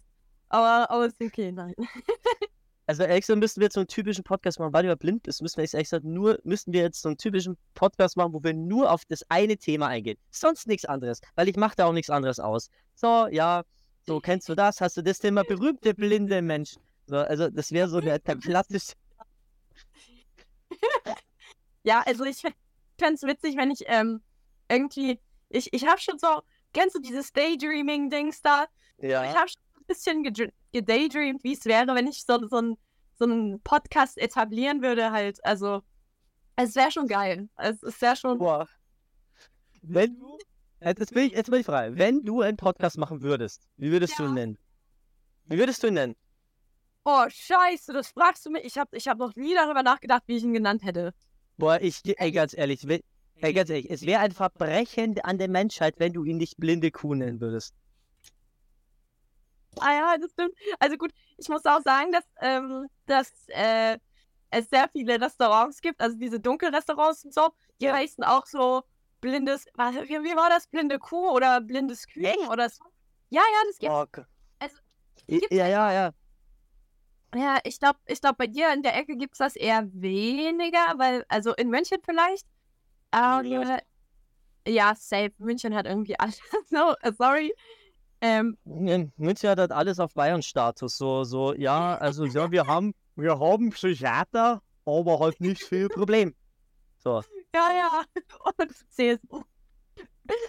Aber, 0.50 0.90
aber 0.90 1.06
ist 1.06 1.22
okay, 1.22 1.52
nein. 1.52 1.74
Also 2.88 3.02
ehrlich 3.02 3.22
gesagt 3.22 3.40
müssten 3.40 3.62
wir 3.62 3.66
jetzt 3.66 3.74
so 3.74 3.80
einen 3.80 3.88
typischen 3.88 4.24
Podcast 4.24 4.60
machen, 4.60 4.72
weil 4.72 4.84
du 4.84 4.90
ja 4.90 4.96
blind 4.96 5.24
bist, 5.24 5.42
müssen 5.42 5.58
wir 5.58 5.64
jetzt 5.64 5.74
ehrlich 5.74 5.88
gesagt 5.88 6.06
nur, 6.06 6.40
müssten 6.44 6.72
wir 6.72 6.84
jetzt 6.84 7.02
so 7.02 7.10
einen 7.10 7.18
typischen 7.18 7.58
Podcast 7.74 8.16
machen, 8.16 8.32
wo 8.34 8.44
wir 8.44 8.54
nur 8.54 8.92
auf 8.92 9.06
das 9.06 9.24
eine 9.30 9.58
Thema 9.58 9.88
eingehen. 9.88 10.20
Sonst 10.30 10.68
nichts 10.68 10.86
anderes, 10.86 11.20
weil 11.34 11.50
ich 11.50 11.56
mache 11.56 11.76
da 11.76 11.86
auch 11.86 11.94
nichts 11.94 12.12
anderes 12.12 12.40
aus. 12.40 12.70
So, 12.94 13.28
ja, 13.32 13.64
so 14.06 14.20
kennst 14.20 14.48
du 14.50 14.56
das? 14.56 14.82
Hast 14.82 14.98
du 14.98 15.02
das 15.02 15.18
Thema 15.18 15.44
berühmte 15.44 15.96
blinde 15.96 16.44
Menschen? 16.44 16.80
So, 17.08 17.18
also 17.18 17.50
das 17.50 17.72
wäre 17.72 17.88
so 17.88 18.02
der, 18.02 18.20
der 18.20 18.36
klassische. 18.38 18.94
Ja, 21.86 22.02
also 22.04 22.24
ich 22.26 22.38
fände 22.38 22.58
es 23.02 23.24
witzig, 23.24 23.58
wenn 23.58 23.72
ich 23.72 23.84
ähm, 23.88 24.22
irgendwie, 24.70 25.20
ich, 25.50 25.74
ich 25.74 25.86
habe 25.88 26.00
schon 26.00 26.18
so, 26.18 26.42
kennst 26.74 26.96
du 26.96 27.00
dieses 27.00 27.32
Daydreaming-Dings 27.34 28.42
da? 28.42 28.66
Ich 28.98 29.10
Ja. 29.10 29.22
habe 29.34 29.50
schon 29.50 29.62
ein 29.80 29.86
bisschen 29.88 30.52
gedaydreamt, 30.72 31.44
wie 31.44 31.54
es 31.54 31.66
wäre, 31.66 31.94
wenn 31.96 32.08
ich 32.08 32.24
so, 32.26 32.48
so, 32.48 32.58
ein, 32.58 32.78
so 33.14 33.26
einen 33.26 33.62
Podcast 33.62 34.18
etablieren 34.18 34.82
würde 34.82 35.12
halt. 35.12 35.44
Also, 35.46 35.82
es 36.56 36.76
wäre 36.76 36.92
schon 36.92 37.08
geil. 37.08 37.50
Es 37.58 37.84
ist 37.84 38.02
ja 38.02 38.16
schon, 38.16 38.38
Boah. 38.40 38.68
Wenn 39.82 40.18
du. 40.20 40.38
Jetzt 40.82 41.14
bin 41.14 41.24
ich, 41.28 41.34
jetzt 41.34 41.50
bin 41.50 41.60
ich 41.62 41.66
frei. 41.66 41.96
Wenn 41.96 42.24
du 42.24 42.42
einen 42.42 42.58
Podcast 42.58 42.98
machen 42.98 43.22
würdest, 43.22 43.68
wie 43.78 43.92
würdest 43.92 44.18
du 44.20 44.24
Ja. 44.24 44.30
ihn 44.30 44.34
nennen? 44.36 44.58
Wie 45.46 45.58
würdest 45.58 45.84
du 45.84 45.88
ihn 45.88 45.94
nennen? 45.96 46.16
oh 47.08 47.26
scheiße, 47.30 47.94
das 47.94 48.08
fragst 48.10 48.44
du 48.48 48.50
mich. 48.50 48.64
Ich 48.66 48.80
habe 48.80 48.98
ich 48.98 49.08
hab 49.08 49.20
noch 49.20 49.36
nie 49.36 49.54
darüber 49.54 49.84
nachgedacht, 49.84 50.24
wie 50.26 50.38
ich 50.38 50.44
ihn 50.44 50.54
genannt 50.54 50.84
hätte. 50.84 51.14
Boah, 51.58 51.80
ich, 51.82 52.02
ey, 52.18 52.32
ganz 52.32 52.54
ehrlich, 52.58 52.86
ey, 53.42 53.54
ganz 53.54 53.70
ehrlich, 53.70 53.90
es 53.90 54.02
wäre 54.06 54.22
ein 54.22 54.32
Verbrechen 54.32 55.20
an 55.22 55.38
der 55.38 55.50
Menschheit, 55.50 55.96
wenn 56.00 56.14
du 56.14 56.24
ihn 56.24 56.38
nicht 56.38 56.58
blinde 56.58 56.92
Kuh 56.92 57.14
nennen 57.16 57.40
würdest. 57.42 57.74
Ah 59.80 59.94
ja, 59.94 60.18
das 60.18 60.32
stimmt. 60.32 60.54
Also 60.80 60.98
gut, 60.98 61.12
ich 61.38 61.50
muss 61.50 61.66
auch 61.66 61.82
sagen, 61.82 62.12
dass, 62.12 62.24
ähm, 62.42 62.88
dass 63.08 63.30
äh, 63.50 63.98
es 64.50 64.70
sehr 64.70 64.88
viele 64.92 65.20
Restaurants 65.20 65.82
gibt, 65.82 66.00
also 66.00 66.18
diese 66.18 66.40
Dunkelrestaurants 66.40 67.26
und 67.26 67.34
so, 67.34 67.50
die 67.82 67.92
heißen 67.92 68.24
auch 68.24 68.46
so 68.46 68.84
blindes, 69.20 69.66
was, 69.74 69.96
wie, 69.96 70.10
wie 70.24 70.36
war 70.36 70.50
das? 70.50 70.68
Blinde 70.68 70.98
Kuh 70.98 71.30
oder 71.30 71.60
blindes 71.62 72.08
Küken 72.08 72.48
oder 72.48 72.70
so. 72.70 72.84
Ja, 73.30 73.42
ja, 73.42 73.60
das. 73.68 73.78
Boah, 73.80 74.08
k- 74.10 74.26
Also, 74.60 74.78
ja, 75.28 75.68
ja, 75.68 75.92
ja. 75.92 76.12
Ja, 77.36 77.60
ich 77.64 77.80
glaube, 77.80 78.00
ich 78.06 78.22
glaub, 78.22 78.38
bei 78.38 78.48
dir 78.48 78.74
in 78.74 78.82
der 78.82 78.96
Ecke 78.96 79.18
gibt 79.18 79.34
es 79.34 79.40
das 79.40 79.56
eher 79.58 79.88
weniger, 79.92 80.94
weil, 80.98 81.26
also 81.28 81.54
in 81.54 81.70
München 81.70 81.98
vielleicht. 82.04 82.48
Aber 83.12 83.80
Ja. 84.68 84.96
safe. 84.96 85.34
München 85.38 85.76
hat 85.76 85.86
irgendwie 85.86 86.18
alles. 86.20 86.40
No, 86.70 86.94
äh, 87.02 87.12
sorry. 87.18 87.54
Ähm, 88.22 88.58
München 88.64 89.50
hat 89.50 89.60
halt 89.60 89.72
alles 89.72 90.00
auf 90.00 90.14
Bayern-Status. 90.14 90.98
So, 90.98 91.24
so, 91.26 91.54
ja, 91.54 91.98
also 91.98 92.26
ja, 92.26 92.50
wir 92.52 92.66
haben, 92.66 92.94
wir 93.16 93.38
haben 93.38 93.70
Psychiater, 93.72 94.62
aber 94.86 95.20
halt 95.20 95.42
nicht 95.42 95.64
viel 95.64 95.90
Problem. 95.90 96.34
So. 96.98 97.22
ja, 97.56 97.72
ja. 97.76 98.04
Und 98.58 98.74
CSU. 98.90 99.44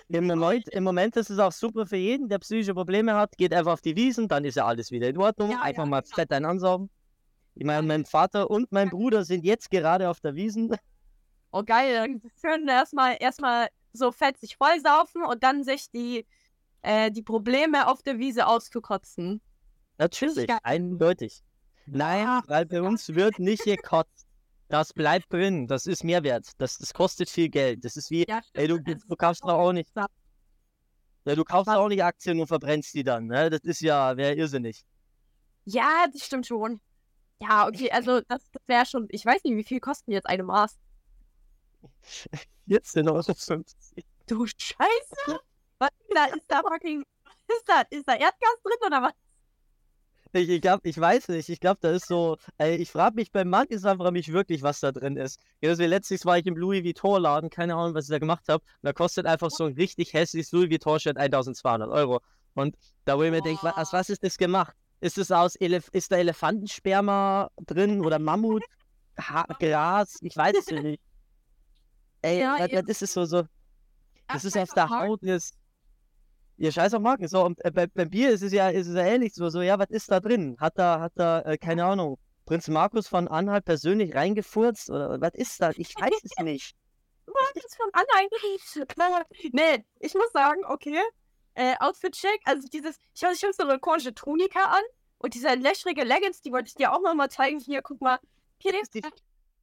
Im 0.08 0.26
Moment, 0.26 0.68
Im 0.68 0.84
Moment 0.84 1.16
ist 1.16 1.30
es 1.30 1.38
auch 1.38 1.52
super 1.52 1.86
für 1.86 1.96
jeden, 1.96 2.28
der 2.28 2.38
psychische 2.38 2.74
Probleme 2.74 3.14
hat, 3.14 3.36
geht 3.36 3.52
einfach 3.52 3.72
auf 3.72 3.80
die 3.80 3.96
Wiesen, 3.96 4.28
dann 4.28 4.44
ist 4.44 4.54
ja 4.54 4.64
alles 4.64 4.90
wieder 4.90 5.08
in 5.08 5.18
Ordnung. 5.18 5.50
Ja, 5.50 5.62
einfach 5.62 5.84
ja, 5.84 5.90
mal 5.90 6.00
genau. 6.02 6.14
fett 6.14 6.32
einen 6.32 6.46
ansaugen. 6.46 6.90
Ich 7.54 7.64
meine, 7.64 7.86
mein 7.86 8.04
Vater 8.04 8.50
und 8.50 8.70
mein 8.70 8.90
Bruder 8.90 9.24
sind 9.24 9.44
jetzt 9.44 9.70
gerade 9.70 10.08
auf 10.08 10.20
der 10.20 10.34
Wiesen. 10.34 10.76
Oh, 11.52 11.62
geil. 11.62 11.94
Dann 11.94 12.22
können 12.42 12.68
erstmal 12.68 13.16
erstmal 13.18 13.68
so 13.92 14.12
fett 14.12 14.38
sich 14.38 14.56
vollsaufen 14.56 15.24
und 15.24 15.42
dann 15.42 15.64
sich 15.64 15.90
die, 15.90 16.26
äh, 16.82 17.10
die 17.10 17.22
Probleme 17.22 17.88
auf 17.88 18.02
der 18.02 18.18
Wiese 18.18 18.46
auszukotzen. 18.46 19.40
Natürlich, 19.98 20.48
eindeutig. 20.62 21.42
Nein, 21.86 22.42
weil 22.46 22.66
bei 22.66 22.82
uns 22.82 23.14
wird 23.14 23.38
nicht 23.38 23.64
gekotzt. 23.64 24.15
Das 24.68 24.92
bleibt 24.92 25.32
drin. 25.32 25.66
Das 25.66 25.86
ist 25.86 26.02
Mehrwert. 26.04 26.50
Das, 26.58 26.78
das 26.78 26.92
kostet 26.92 27.30
viel 27.30 27.48
Geld. 27.48 27.84
Das 27.84 27.96
ist 27.96 28.10
wie, 28.10 28.24
Ja, 28.28 28.40
ey, 28.54 28.66
du, 28.66 28.80
du 28.80 29.16
kaufst 29.16 29.44
doch 29.44 29.50
auch 29.50 29.72
nicht. 29.72 29.90
Ja, 29.94 31.34
du 31.34 31.44
kaufst 31.44 31.68
auch 31.68 31.88
nicht 31.88 32.02
Aktien 32.02 32.40
und 32.40 32.46
verbrennst 32.46 32.94
die 32.94 33.04
dann. 33.04 33.26
Ne? 33.26 33.50
Das 33.50 33.60
ist 33.62 33.80
ja, 33.80 34.16
wäre 34.16 34.34
irrsinnig. 34.34 34.84
Ja, 35.64 36.06
das 36.12 36.22
stimmt 36.22 36.46
schon. 36.46 36.80
Ja, 37.40 37.66
okay, 37.66 37.90
also 37.90 38.20
das, 38.22 38.50
das 38.50 38.62
wäre 38.66 38.86
schon. 38.86 39.06
Ich 39.10 39.24
weiß 39.26 39.44
nicht, 39.44 39.56
wie 39.56 39.64
viel 39.64 39.80
kosten 39.80 40.12
jetzt 40.12 40.26
eine 40.26 40.42
Maß? 40.42 40.78
14,50 42.68 43.50
Euro. 43.50 43.62
Du 44.26 44.46
Scheiße! 44.46 45.40
Was 45.78 45.90
ist 46.00 46.14
da? 46.14 46.24
Ist 46.26 46.46
da 46.48 46.62
fucking. 46.62 47.02
Ist 47.48 47.64
da, 47.66 47.82
ist 47.90 48.08
da 48.08 48.14
Erdgas 48.14 48.56
drin 48.62 48.78
oder 48.86 49.02
was? 49.02 49.12
Ich, 50.36 50.48
ich, 50.48 50.60
glaub, 50.60 50.80
ich 50.84 50.98
weiß 50.98 51.28
nicht. 51.28 51.48
Ich 51.48 51.60
glaube, 51.60 51.78
da 51.80 51.90
ist 51.90 52.06
so. 52.06 52.36
Ey, 52.58 52.76
ich 52.76 52.90
frage 52.90 53.14
mich 53.16 53.32
beim 53.32 53.54
ich 53.68 53.80
frage 53.80 54.10
mich 54.12 54.32
wirklich, 54.32 54.62
was 54.62 54.80
da 54.80 54.92
drin 54.92 55.16
ist. 55.16 55.40
Wie 55.60 55.66
letztens 55.68 56.24
war 56.26 56.38
ich 56.38 56.46
im 56.46 56.56
Louis 56.56 56.84
Vuitton-Laden, 56.84 57.50
keine 57.50 57.74
Ahnung, 57.74 57.94
was 57.94 58.04
ich 58.04 58.10
da 58.10 58.18
gemacht 58.18 58.44
habe. 58.48 58.64
Da 58.82 58.92
kostet 58.92 59.26
einfach 59.26 59.50
so 59.50 59.64
ein 59.64 59.74
richtig 59.74 60.12
hässliches 60.12 60.52
Louis 60.52 60.70
Vuitton-Shirt 60.70 61.16
1200 61.16 61.88
Euro. 61.90 62.20
Und 62.54 62.76
da 63.04 63.18
wo 63.18 63.22
ich 63.22 63.30
mir 63.30 63.42
denke, 63.42 63.62
was, 63.62 63.76
aus 63.76 63.92
was 63.92 64.10
ist 64.10 64.22
das 64.22 64.36
gemacht? 64.36 64.74
Ist 65.00 65.18
es 65.18 65.30
aus 65.30 65.56
Elef 65.56 65.88
ist 65.92 66.10
da 66.10 66.16
Elefantensperma 66.16 67.50
drin 67.66 68.00
oder 68.04 68.18
Mammut? 68.18 68.62
Ha 69.18 69.46
Gras? 69.58 70.16
Ich 70.22 70.36
weiß 70.36 70.56
es 70.58 70.66
nicht. 70.70 71.00
Ey, 72.22 72.40
Ja, 72.40 72.64
ihr- 72.66 72.82
was 72.86 73.02
ist 73.02 73.12
so, 73.12 73.24
so? 73.24 73.44
Das 74.28 74.44
ist 74.44 74.56
auf 74.56 74.72
der. 74.74 74.88
Haut. 74.88 75.20
Das, 75.22 75.52
ja, 76.58 76.72
scheiß 76.72 76.94
auf 76.94 77.02
Marken. 77.02 77.28
So, 77.28 77.44
und 77.44 77.62
äh, 77.64 77.70
bei, 77.70 77.86
beim 77.86 78.10
Bier 78.10 78.30
ist 78.30 78.42
es 78.42 78.52
ja, 78.52 78.68
ist 78.68 78.86
es 78.86 78.94
ja 78.96 79.04
ähnlich 79.04 79.34
so, 79.34 79.48
so, 79.50 79.60
ja, 79.60 79.78
was 79.78 79.90
ist 79.90 80.10
da 80.10 80.20
drin? 80.20 80.56
Hat 80.58 80.78
da, 80.78 81.00
hat 81.00 81.12
da, 81.16 81.40
äh, 81.42 81.58
keine 81.58 81.84
Ahnung, 81.84 82.18
Prinz 82.46 82.68
Markus 82.68 83.08
von 83.08 83.28
Anhalt 83.28 83.64
persönlich 83.64 84.14
reingefurzt? 84.14 84.90
Oder 84.90 85.20
was 85.20 85.34
ist 85.34 85.60
das? 85.60 85.76
Ich 85.76 85.94
weiß 85.94 86.22
es 86.22 86.44
nicht. 86.44 86.74
Ist 87.54 87.76
von 87.76 87.90
eigentlich? 88.14 89.52
Nee, 89.52 89.84
ich 89.98 90.14
muss 90.14 90.30
sagen, 90.32 90.64
okay. 90.66 91.00
Äh, 91.54 91.74
Outfit-Check, 91.80 92.40
also 92.44 92.68
dieses, 92.68 92.98
ich 93.14 93.24
habe 93.24 93.34
hab 93.34 93.54
so 93.54 93.62
eine 93.62 93.78
komische 93.78 94.14
Tunika 94.14 94.60
an 94.60 94.82
und 95.18 95.34
diese 95.34 95.54
löchrige 95.54 96.04
Leggings, 96.04 96.42
die 96.42 96.52
wollte 96.52 96.68
ich 96.68 96.74
dir 96.74 96.92
auch 96.92 97.00
noch 97.00 97.14
mal 97.14 97.30
zeigen. 97.30 97.58
Hier, 97.58 97.82
guck 97.82 98.00
mal. 98.00 98.18
Hier, 98.58 98.72
Jetzt 98.72 98.94
ist, 98.94 99.04
die, 99.04 99.10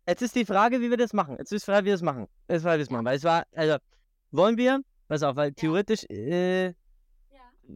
jetzt 0.08 0.22
ist 0.22 0.36
die 0.36 0.46
Frage, 0.46 0.82
wie 0.82 0.90
wir 0.90 0.98
das 0.98 1.14
machen. 1.14 1.38
Jetzt 1.38 1.52
ist 1.54 1.68
die 1.68 1.72
Frage, 1.72 1.86
wie 1.86 1.90
wir 1.90 1.94
das 1.94 2.02
machen. 2.02 2.28
Jetzt 2.48 2.58
ist 2.58 2.64
die 2.64 2.66
Frage, 2.66 2.78
wie 2.78 2.80
wir 2.80 2.86
das 2.86 2.90
machen. 2.90 3.06
Weil 3.06 3.16
es 3.16 3.24
war, 3.24 3.46
also, 3.54 3.78
wollen 4.32 4.58
wir, 4.58 4.82
pass 5.08 5.24
auf, 5.24 5.36
weil 5.36 5.54
theoretisch, 5.54 6.04
äh. 6.10 6.74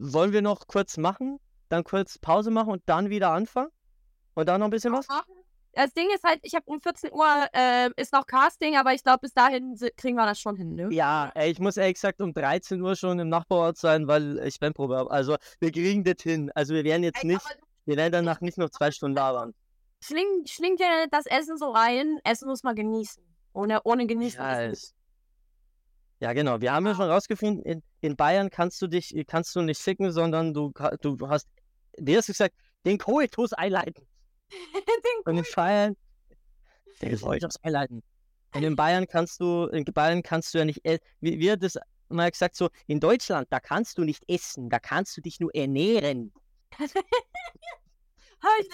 Wollen 0.00 0.32
wir 0.32 0.42
noch 0.42 0.66
kurz 0.66 0.96
machen, 0.96 1.38
dann 1.68 1.84
kurz 1.84 2.18
Pause 2.18 2.50
machen 2.50 2.70
und 2.72 2.82
dann 2.86 3.10
wieder 3.10 3.30
anfangen? 3.30 3.70
Und 4.34 4.48
dann 4.48 4.60
noch 4.60 4.68
ein 4.68 4.70
bisschen 4.70 4.92
was? 4.92 5.06
Das 5.72 5.92
Ding 5.92 6.08
ist 6.14 6.24
halt, 6.24 6.40
ich 6.42 6.54
habe 6.54 6.64
um 6.66 6.80
14 6.80 7.12
Uhr 7.12 7.26
äh, 7.52 7.90
ist 7.96 8.12
noch 8.12 8.26
Casting, 8.26 8.76
aber 8.76 8.94
ich 8.94 9.02
glaube, 9.02 9.20
bis 9.20 9.32
dahin 9.32 9.76
kriegen 9.96 10.16
wir 10.16 10.26
das 10.26 10.40
schon 10.40 10.56
hin, 10.56 10.74
ne? 10.74 10.88
Ja, 10.90 11.30
ey, 11.34 11.50
ich 11.50 11.60
muss 11.60 11.76
ehrlich 11.76 11.94
gesagt 11.94 12.20
um 12.20 12.32
13 12.32 12.80
Uhr 12.80 12.96
schon 12.96 13.18
im 13.18 13.28
Nachbarort 13.28 13.76
sein, 13.76 14.08
weil 14.08 14.38
ich 14.44 14.58
Bandprobe 14.58 14.96
habe. 14.96 15.10
Also, 15.10 15.36
wir 15.60 15.70
kriegen 15.70 16.02
das 16.04 16.16
hin. 16.20 16.50
Also, 16.54 16.74
wir 16.74 16.84
werden 16.84 17.04
jetzt 17.04 17.22
Ey, 17.22 17.28
nicht, 17.28 17.46
wir 17.84 17.96
werden 17.96 18.12
danach 18.12 18.40
nicht 18.40 18.58
noch 18.58 18.70
zwei 18.70 18.90
Stunden 18.90 19.16
labern. 19.16 19.54
Schling, 20.02 20.26
schling 20.46 20.76
dir 20.76 21.06
das 21.10 21.26
Essen 21.26 21.58
so 21.58 21.70
rein. 21.70 22.18
Essen 22.24 22.48
muss 22.48 22.62
man 22.62 22.74
genießen. 22.74 23.22
Ohne, 23.52 23.80
ohne 23.84 24.06
genießen. 24.06 24.40
Ja, 24.40 24.62
ist 24.62 24.84
es- 24.84 24.94
ja, 26.20 26.32
genau. 26.32 26.60
Wir 26.60 26.72
haben 26.72 26.86
ja 26.86 26.94
schon 26.94 27.10
rausgefunden, 27.10 27.62
in, 27.64 27.82
in 28.00 28.16
Bayern 28.16 28.50
kannst 28.50 28.80
du 28.82 28.86
dich, 28.86 29.14
kannst 29.26 29.54
du 29.54 29.62
nicht 29.62 29.80
ficken, 29.80 30.10
sondern 30.12 30.52
du, 30.54 30.72
du 31.00 31.28
hast, 31.28 31.48
wie 31.96 32.16
hast 32.16 32.28
du 32.28 32.32
gesagt, 32.32 32.54
den 32.84 32.98
Koitus 32.98 33.52
einleiten. 33.52 34.06
nicht. 34.50 35.26
Und 35.26 35.36
in 35.38 35.46
Bayern, 35.54 35.96
den 37.02 37.20
Koitus 37.20 37.56
einleiten. 37.62 38.02
Und 38.54 38.62
in 38.62 38.76
Bayern 38.76 39.06
kannst 39.06 39.40
du, 39.40 39.66
in 39.66 39.84
Bayern 39.84 40.22
kannst 40.22 40.54
du 40.54 40.58
ja 40.58 40.64
nicht, 40.64 40.84
e- 40.84 40.98
wie 41.20 41.50
hat 41.50 41.62
das 41.62 41.78
mal 42.08 42.30
gesagt, 42.30 42.56
so, 42.56 42.70
in 42.86 43.00
Deutschland, 43.00 43.46
da 43.50 43.60
kannst 43.60 43.98
du 43.98 44.04
nicht 44.04 44.24
essen, 44.28 44.70
da 44.70 44.78
kannst 44.78 45.16
du 45.16 45.20
dich 45.20 45.40
nur 45.40 45.54
ernähren. 45.54 46.32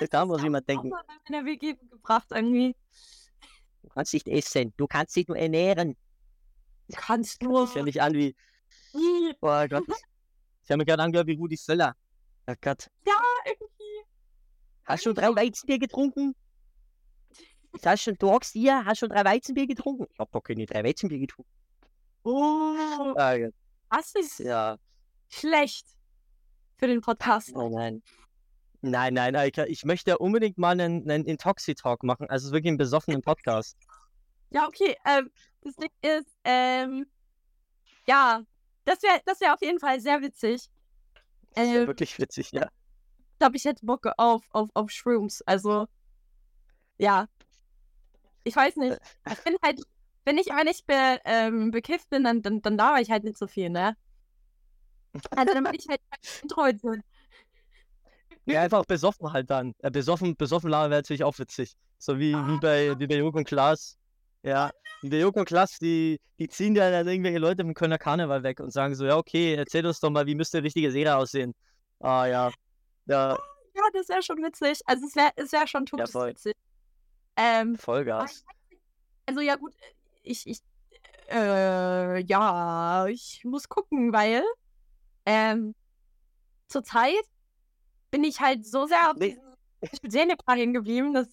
Ich 0.00 0.10
Da 0.10 0.26
muss 0.26 0.42
jemand 0.42 0.64
auch 0.64 0.66
denken. 0.66 0.88
mal 0.90 1.02
in 1.26 1.32
der 1.32 1.44
WG 1.46 1.74
gebracht 1.90 2.26
irgendwie. 2.30 2.76
Du 3.82 3.88
kannst 3.88 4.12
nicht 4.12 4.28
essen, 4.28 4.74
du 4.76 4.86
kannst 4.86 5.16
dich 5.16 5.26
nur 5.26 5.38
ernähren. 5.38 5.96
Kannst 6.92 7.42
du. 7.42 7.64
Ich 7.64 7.74
höre 7.74 7.82
mich 7.82 8.02
an 8.02 8.12
wie, 8.14 8.34
oh 8.94 9.66
Gott. 9.68 9.84
Ich 10.66 10.70
habe 10.70 10.78
mich 10.78 10.86
gerade 10.86 11.02
angehört 11.02 11.26
wie 11.26 11.36
Rudi 11.36 11.58
Völler. 11.58 11.94
Oh 12.46 12.54
Gott. 12.58 12.88
Ja, 13.06 13.20
irgendwie. 13.44 14.08
Hast 14.86 15.04
du 15.04 15.12
drei 15.12 15.28
Weizenbier 15.28 15.78
getrunken? 15.78 16.34
Hast 17.84 18.02
schon, 18.02 18.14
du 18.14 18.30
hockst 18.30 18.52
hier, 18.52 18.82
hast 18.84 19.00
schon 19.00 19.10
drei 19.10 19.24
Weizenbier 19.26 19.66
getrunken? 19.66 20.06
Ich 20.10 20.18
hab 20.18 20.32
doch 20.32 20.40
keine 20.40 20.64
drei 20.64 20.82
Weizenbier 20.82 21.18
getrunken. 21.18 21.50
Oh. 22.22 23.14
Ah, 23.16 23.34
ja. 23.34 23.48
Was 23.90 24.14
ist? 24.14 24.38
ja. 24.38 24.78
schlecht 25.28 25.86
für 26.78 26.86
den 26.86 27.00
Podcast. 27.00 27.52
Oh 27.54 27.68
nein. 27.68 28.02
Nein, 28.80 29.14
nein, 29.14 29.34
Alter, 29.34 29.68
ich 29.68 29.84
möchte 29.84 30.10
ja 30.10 30.16
unbedingt 30.16 30.58
mal 30.58 30.78
einen, 30.78 31.10
einen 31.10 31.24
Intoxi-Talk 31.24 32.02
machen, 32.02 32.28
also 32.28 32.52
wirklich 32.52 32.68
einen 32.68 32.76
besoffenen 32.76 33.22
Podcast. 33.22 33.78
Ja, 34.54 34.68
okay. 34.68 34.96
Ähm, 35.04 35.30
das 35.62 35.74
Ding 35.74 35.90
ist, 36.00 36.28
ähm, 36.44 37.06
ja, 38.06 38.42
das 38.84 39.02
wäre 39.02 39.20
das 39.26 39.40
wär 39.40 39.52
auf 39.52 39.60
jeden 39.62 39.80
Fall 39.80 40.00
sehr 40.00 40.22
witzig. 40.22 40.70
Das 41.54 41.66
Ähm, 41.66 41.86
wirklich 41.88 42.16
witzig, 42.20 42.52
ja. 42.52 42.68
ich 43.32 43.38
glaube, 43.38 43.56
ich 43.56 43.64
hätte 43.64 43.84
Bock 43.84 44.06
auf, 44.16 44.44
auf, 44.50 44.70
auf 44.74 44.90
Shrooms. 44.90 45.42
Also, 45.42 45.86
ja. 46.98 47.26
Ich 48.44 48.54
weiß 48.54 48.76
nicht. 48.76 48.96
Ich 49.28 49.42
bin 49.42 49.56
halt, 49.60 49.80
wenn 50.24 50.38
ich, 50.38 50.46
wenn 50.46 50.68
ich 50.68 50.84
be, 50.86 51.18
ähm, 51.24 51.72
bekifft 51.72 52.10
bin, 52.10 52.22
dann, 52.22 52.42
dann, 52.42 52.62
dann 52.62 52.76
laber 52.76 53.00
ich 53.00 53.10
halt 53.10 53.24
nicht 53.24 53.38
so 53.38 53.48
viel, 53.48 53.70
ne? 53.70 53.96
Also 55.30 55.52
dann 55.52 55.64
bin 55.64 55.74
ich 55.74 55.88
halt 55.88 56.00
introvertiert. 56.42 57.00
Ja, 58.46 58.60
einfach 58.60 58.84
besoffen 58.84 59.32
halt 59.32 59.48
dann. 59.48 59.74
Äh, 59.78 59.90
besoffen, 59.90 60.36
besoffen 60.36 60.68
labern 60.68 60.90
wäre 60.90 60.98
natürlich 60.98 61.24
auch 61.24 61.38
witzig. 61.38 61.78
So 61.96 62.18
wie, 62.18 62.34
wie 62.34 62.58
bei, 62.60 62.94
wie 62.98 63.06
bei 63.06 63.24
und 63.24 63.44
Klaas. 63.44 63.96
Ja, 64.44 64.70
wie 65.00 65.08
bei 65.08 65.18
Joko 65.18 65.40
und 65.40 65.46
Klaas, 65.46 65.78
die, 65.78 66.20
die 66.38 66.48
ziehen 66.48 66.76
ja 66.76 66.90
dann 66.90 67.08
irgendwelche 67.08 67.38
Leute 67.38 67.62
vom 67.64 67.72
Kölner 67.72 67.98
Karneval 67.98 68.42
weg 68.42 68.60
und 68.60 68.70
sagen 68.72 68.94
so, 68.94 69.06
ja, 69.06 69.16
okay, 69.16 69.54
erzähl 69.54 69.86
uns 69.86 70.00
doch 70.00 70.10
mal, 70.10 70.26
wie 70.26 70.34
müsste 70.34 70.58
eine 70.58 70.66
richtige 70.66 70.90
Seele 70.90 71.16
aussehen? 71.16 71.54
Ah, 72.00 72.26
ja. 72.26 72.52
Ja, 73.06 73.38
Ja, 73.74 73.82
das 73.94 74.08
wäre 74.10 74.22
schon 74.22 74.42
witzig. 74.42 74.80
Also 74.84 75.06
es 75.06 75.16
wäre 75.16 75.32
es 75.36 75.50
wär 75.52 75.66
schon 75.66 75.82
ja, 75.82 75.86
total 75.86 76.06
voll. 76.08 76.30
witzig. 76.30 76.54
Ähm, 77.36 77.76
Vollgas. 77.76 78.44
also 79.26 79.40
ja 79.40 79.56
gut, 79.56 79.72
ich, 80.22 80.46
ich, 80.46 80.60
äh, 81.30 82.22
ja, 82.22 83.06
ich 83.06 83.42
muss 83.44 83.68
gucken, 83.68 84.12
weil, 84.12 84.44
ähm, 85.24 85.74
zurzeit 86.68 87.24
bin 88.10 88.24
ich 88.24 88.40
halt 88.40 88.66
so 88.66 88.86
sehr 88.86 89.10
auf 89.10 89.16
Nee. 89.16 89.38
Szeneplan 90.06 90.58
hängen 90.58 90.74
geblieben, 90.74 91.14
dass 91.14 91.28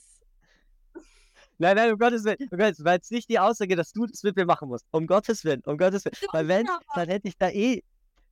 Nein, 1.62 1.76
nein, 1.76 1.92
um 1.94 2.00
Gottes 2.00 2.24
Willen. 2.24 2.38
Um 2.50 2.58
Gottes 2.58 2.80
Willen. 2.80 2.86
War 2.86 2.94
jetzt 2.94 3.12
nicht 3.12 3.30
die 3.30 3.38
Aussage, 3.38 3.76
dass 3.76 3.94
du 3.94 4.08
das 4.08 4.24
mit 4.24 4.36
mir 4.36 4.46
machen 4.46 4.68
musst. 4.68 4.88
Um 4.90 5.06
Gottes 5.06 5.46
Willen, 5.46 5.62
um 5.66 5.78
Gottes 5.78 6.04
Willen. 6.06 6.16
Weil 6.32 6.48
wenn, 6.48 6.68
dann 6.96 7.08
hätte 7.08 7.28
ich 7.28 7.38
da 7.38 7.50
eh, 7.50 7.84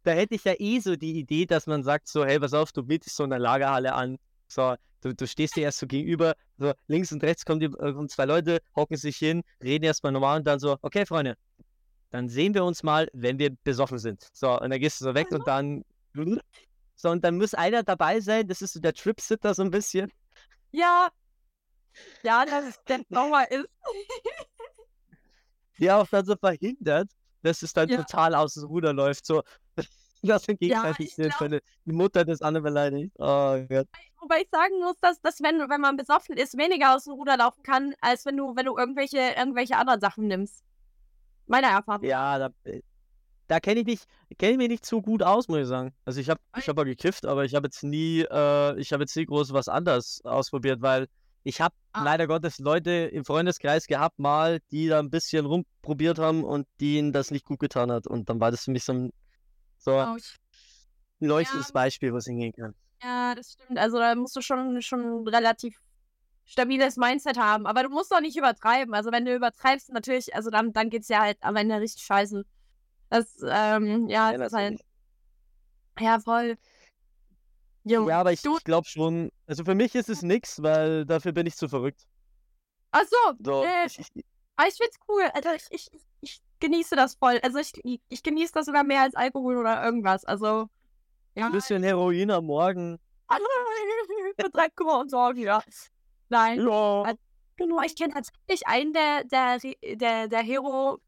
da 0.02 0.12
hätte 0.12 0.34
ich 0.34 0.44
ja 0.46 0.56
eh 0.58 0.80
so 0.80 0.96
die 0.96 1.20
Idee, 1.20 1.46
dass 1.46 1.68
man 1.68 1.84
sagt 1.84 2.08
so, 2.08 2.26
hey, 2.26 2.40
pass 2.40 2.56
auf, 2.56 2.72
du 2.72 2.82
mietest 2.82 3.16
so 3.16 3.24
eine 3.24 3.38
Lagerhalle 3.38 3.94
an. 3.94 4.18
So, 4.48 4.74
du, 5.02 5.14
du 5.14 5.28
stehst 5.28 5.56
dir 5.56 5.62
erst 5.62 5.78
so 5.78 5.86
gegenüber, 5.86 6.34
so 6.58 6.74
links 6.88 7.12
und 7.12 7.24
rechts 7.24 7.46
kommen, 7.46 7.60
die, 7.60 7.68
äh, 7.68 7.94
kommen 7.94 8.10
zwei 8.10 8.26
Leute, 8.26 8.62
hocken 8.76 8.98
sich 8.98 9.18
hin, 9.18 9.44
reden 9.62 9.86
erstmal 9.86 10.12
normal 10.12 10.40
und 10.40 10.48
dann 10.48 10.58
so, 10.58 10.78
okay, 10.82 11.06
Freunde, 11.06 11.38
dann 12.10 12.30
sehen 12.30 12.56
wir 12.56 12.64
uns 12.64 12.82
mal, 12.82 13.10
wenn 13.14 13.38
wir 13.38 13.56
besoffen 13.64 14.00
sind. 14.00 14.28
So, 14.34 14.60
und 14.60 14.72
dann 14.72 14.80
gehst 14.80 15.02
du 15.02 15.06
so 15.06 15.14
weg 15.14 15.32
und 15.32 15.48
dann, 15.48 15.86
so, 16.96 17.12
und 17.12 17.24
dann 17.24 17.38
muss 17.38 17.54
einer 17.54 17.84
dabei 17.84 18.22
sein, 18.22 18.48
das 18.48 18.64
ist 18.64 18.74
so 18.74 18.80
der 18.80 18.96
Tripsitter 18.96 19.54
so 19.54 19.62
ein 19.62 19.70
bisschen. 19.70 20.12
ja, 20.72 21.10
ja, 22.24 22.46
dass 22.46 22.66
es 22.66 22.84
der 22.84 23.02
nochmal 23.10 23.46
ist. 23.50 23.68
der 25.80 25.98
auch 25.98 26.08
dann 26.08 26.26
so 26.26 26.36
verhindert, 26.36 27.10
dass 27.42 27.62
es 27.62 27.74
dann 27.74 27.88
Ja. 27.90 27.98
total 28.04 28.36
aus 28.36 28.54
dem 28.56 28.66
Ruder 28.66 28.94
läuft. 28.94 29.26
So, 29.26 29.44
dass 29.76 29.88
wir 30.48 30.56
Ja, 30.56 30.56
gegenseitig 30.56 31.16
sind, 31.16 31.30
glaub- 31.38 31.52
wenn 31.52 31.60
die 31.86 31.92
Mutter 31.94 32.26
des 32.26 32.42
anderen 32.42 32.64
beleidigt. 32.66 33.14
Oh 33.18 33.58
Gott. 33.70 33.88
Wobei 34.22 34.42
ich 34.42 34.50
sagen 34.52 34.78
muss, 34.80 34.98
dass, 35.00 35.22
dass 35.22 35.40
wenn, 35.42 35.58
wenn 35.70 35.80
man 35.80 35.96
besoffen 35.96 36.36
ist, 36.36 36.58
weniger 36.58 36.94
aus 36.96 37.06
dem 37.06 37.14
Ruder 37.14 37.38
laufen 37.38 37.64
kann, 37.64 37.94
als 38.02 38.26
wenn 38.26 38.36
du, 38.36 38.54
wenn 38.56 38.66
du 38.66 38.78
irgendwelche, 38.78 39.18
irgendwelche 39.38 39.78
anderen 39.78 40.02
Sachen 40.02 40.28
nimmst. 40.28 40.64
Meiner 41.48 41.70
Erfahrung. 41.70 42.04
Ja, 42.06 42.38
da, 42.38 42.50
da 43.48 43.60
kenne 43.62 43.80
ich 43.80 43.86
mich, 43.86 44.02
kenne 44.38 44.52
ich 44.52 44.58
mich 44.58 44.68
nicht 44.68 44.86
so 44.86 45.02
gut 45.02 45.24
aus, 45.24 45.48
muss 45.48 45.60
ich 45.60 45.68
sagen. 45.68 45.94
Also 46.04 46.20
ich 46.20 46.30
habe 46.30 46.42
ich 46.58 46.68
hab 46.68 46.76
mal 46.76 46.84
gekifft, 46.84 47.26
aber 47.26 47.46
ich 47.46 47.56
habe 47.56 47.68
jetzt 47.68 47.82
nie, 47.82 48.20
äh, 48.30 48.78
ich 48.78 48.92
habe 48.92 49.04
jetzt 49.04 49.16
nie 49.16 49.26
groß 49.26 49.54
was 49.54 49.70
anderes 49.70 50.20
ausprobiert, 50.26 50.82
weil 50.82 51.08
ich 51.50 51.60
habe 51.62 51.76
Ah. 51.92 52.04
leider 52.04 52.28
Gottes 52.28 52.60
Leute 52.60 52.92
im 52.92 53.26
Freundeskreis 53.26 53.88
gehabt, 53.88 54.20
mal, 54.20 54.60
die 54.72 54.88
da 54.88 55.00
ein 55.00 55.10
bisschen 55.10 55.46
rumprobiert 55.48 56.20
haben 56.20 56.44
und 56.44 56.68
denen 56.80 57.12
das 57.12 57.32
nicht 57.32 57.46
gut 57.46 57.60
getan 57.60 57.92
hat. 57.92 58.06
Und 58.06 58.30
dann 58.30 58.40
war 58.40 58.52
das 58.52 58.64
für 58.66 58.72
mich 58.72 58.84
so 58.86 58.94
ein, 58.94 59.14
so 59.80 59.98
ein 59.98 60.20
leuchtendes 61.20 61.70
Ja. 61.70 61.74
Beispiel, 61.74 62.14
was 62.14 62.26
hingehen 62.26 62.54
kann. 62.54 62.76
Ja, 63.02 63.34
das 63.34 63.54
stimmt. 63.54 63.80
Also 63.80 63.98
da 63.98 64.14
musst 64.16 64.36
du 64.36 64.42
schon, 64.42 64.82
schon 64.84 65.24
ein 65.24 65.28
relativ 65.28 65.80
stabiles 66.46 66.96
Mindset 66.98 67.38
haben. 67.38 67.66
Aber 67.66 67.84
du 67.84 67.90
musst 67.90 68.12
doch 68.12 68.22
nicht 68.22 68.38
übertreiben. 68.38 68.94
Also 68.94 69.12
wenn 69.12 69.26
du 69.26 69.36
übertreibst, 69.36 69.90
natürlich, 69.92 70.36
also 70.36 70.50
dann, 70.50 70.74
dann 70.74 70.90
geht's 70.90 71.08
ja 71.08 71.22
halt 71.22 71.38
am 71.42 71.56
Ende 71.56 71.80
richtig 71.80 72.04
scheiße. 72.04 72.46
Das, 73.10 73.36
ähm, 73.44 74.08
ja, 74.10 74.32
Ja, 74.32 74.38
das 74.38 74.48
ist 74.48 74.58
halt, 74.58 74.82
ja, 76.00 76.20
voll. 76.20 76.58
Jo. 77.90 78.08
Ja, 78.08 78.20
aber 78.20 78.32
ich, 78.32 78.46
ich 78.46 78.64
glaube 78.64 78.88
schon, 78.88 79.32
also 79.48 79.66
für 79.66 79.74
mich 79.74 79.96
ist 79.96 80.10
es 80.10 80.22
nix, 80.22 80.62
weil 80.62 81.06
dafür 81.06 81.32
bin 81.32 81.48
ich 81.48 81.56
zu 81.56 81.68
verrückt. 81.68 82.06
Ach 82.92 83.02
so, 83.04 83.34
So, 83.44 83.64
nee, 83.64 83.86
ich, 83.88 83.98
ich, 84.00 84.26
aber 84.56 84.68
ich 84.68 84.76
find's 84.76 84.98
cool. 85.08 85.24
Also 85.34 85.50
ich, 85.56 85.66
ich, 85.72 85.90
ich 86.22 86.42
genieße 86.60 86.96
das 86.96 87.16
voll. 87.16 87.40
Also 87.42 87.58
ich, 87.58 87.74
ich 88.10 88.22
genieße 88.22 88.54
das 88.54 88.68
sogar 88.68 88.84
mehr 88.84 89.02
als 89.02 89.16
Alkohol 89.16 89.58
oder 89.58 89.84
irgendwas. 89.84 90.24
Also, 90.24 90.70
ja. 91.34 91.48
ein 91.48 91.52
bisschen 91.52 91.82
Heroin 91.82 92.30
am 92.30 92.46
Morgen. 92.46 93.00
Betreibt 94.38 94.76
Kummer 94.76 95.00
und 95.00 95.10
Sorgen, 95.10 95.40
ja. 95.42 95.64
Nein. 96.30 96.62
Ja. 96.62 97.02
Also- 97.04 97.20
Genau, 97.58 97.82
ich 97.82 97.94
kenne 97.94 98.14
tatsächlich 98.14 98.66
einen, 98.68 98.94
der, 98.94 99.26
der, 99.26 99.60
der, 99.84 100.30
der 100.30 100.42
Hero 100.42 101.02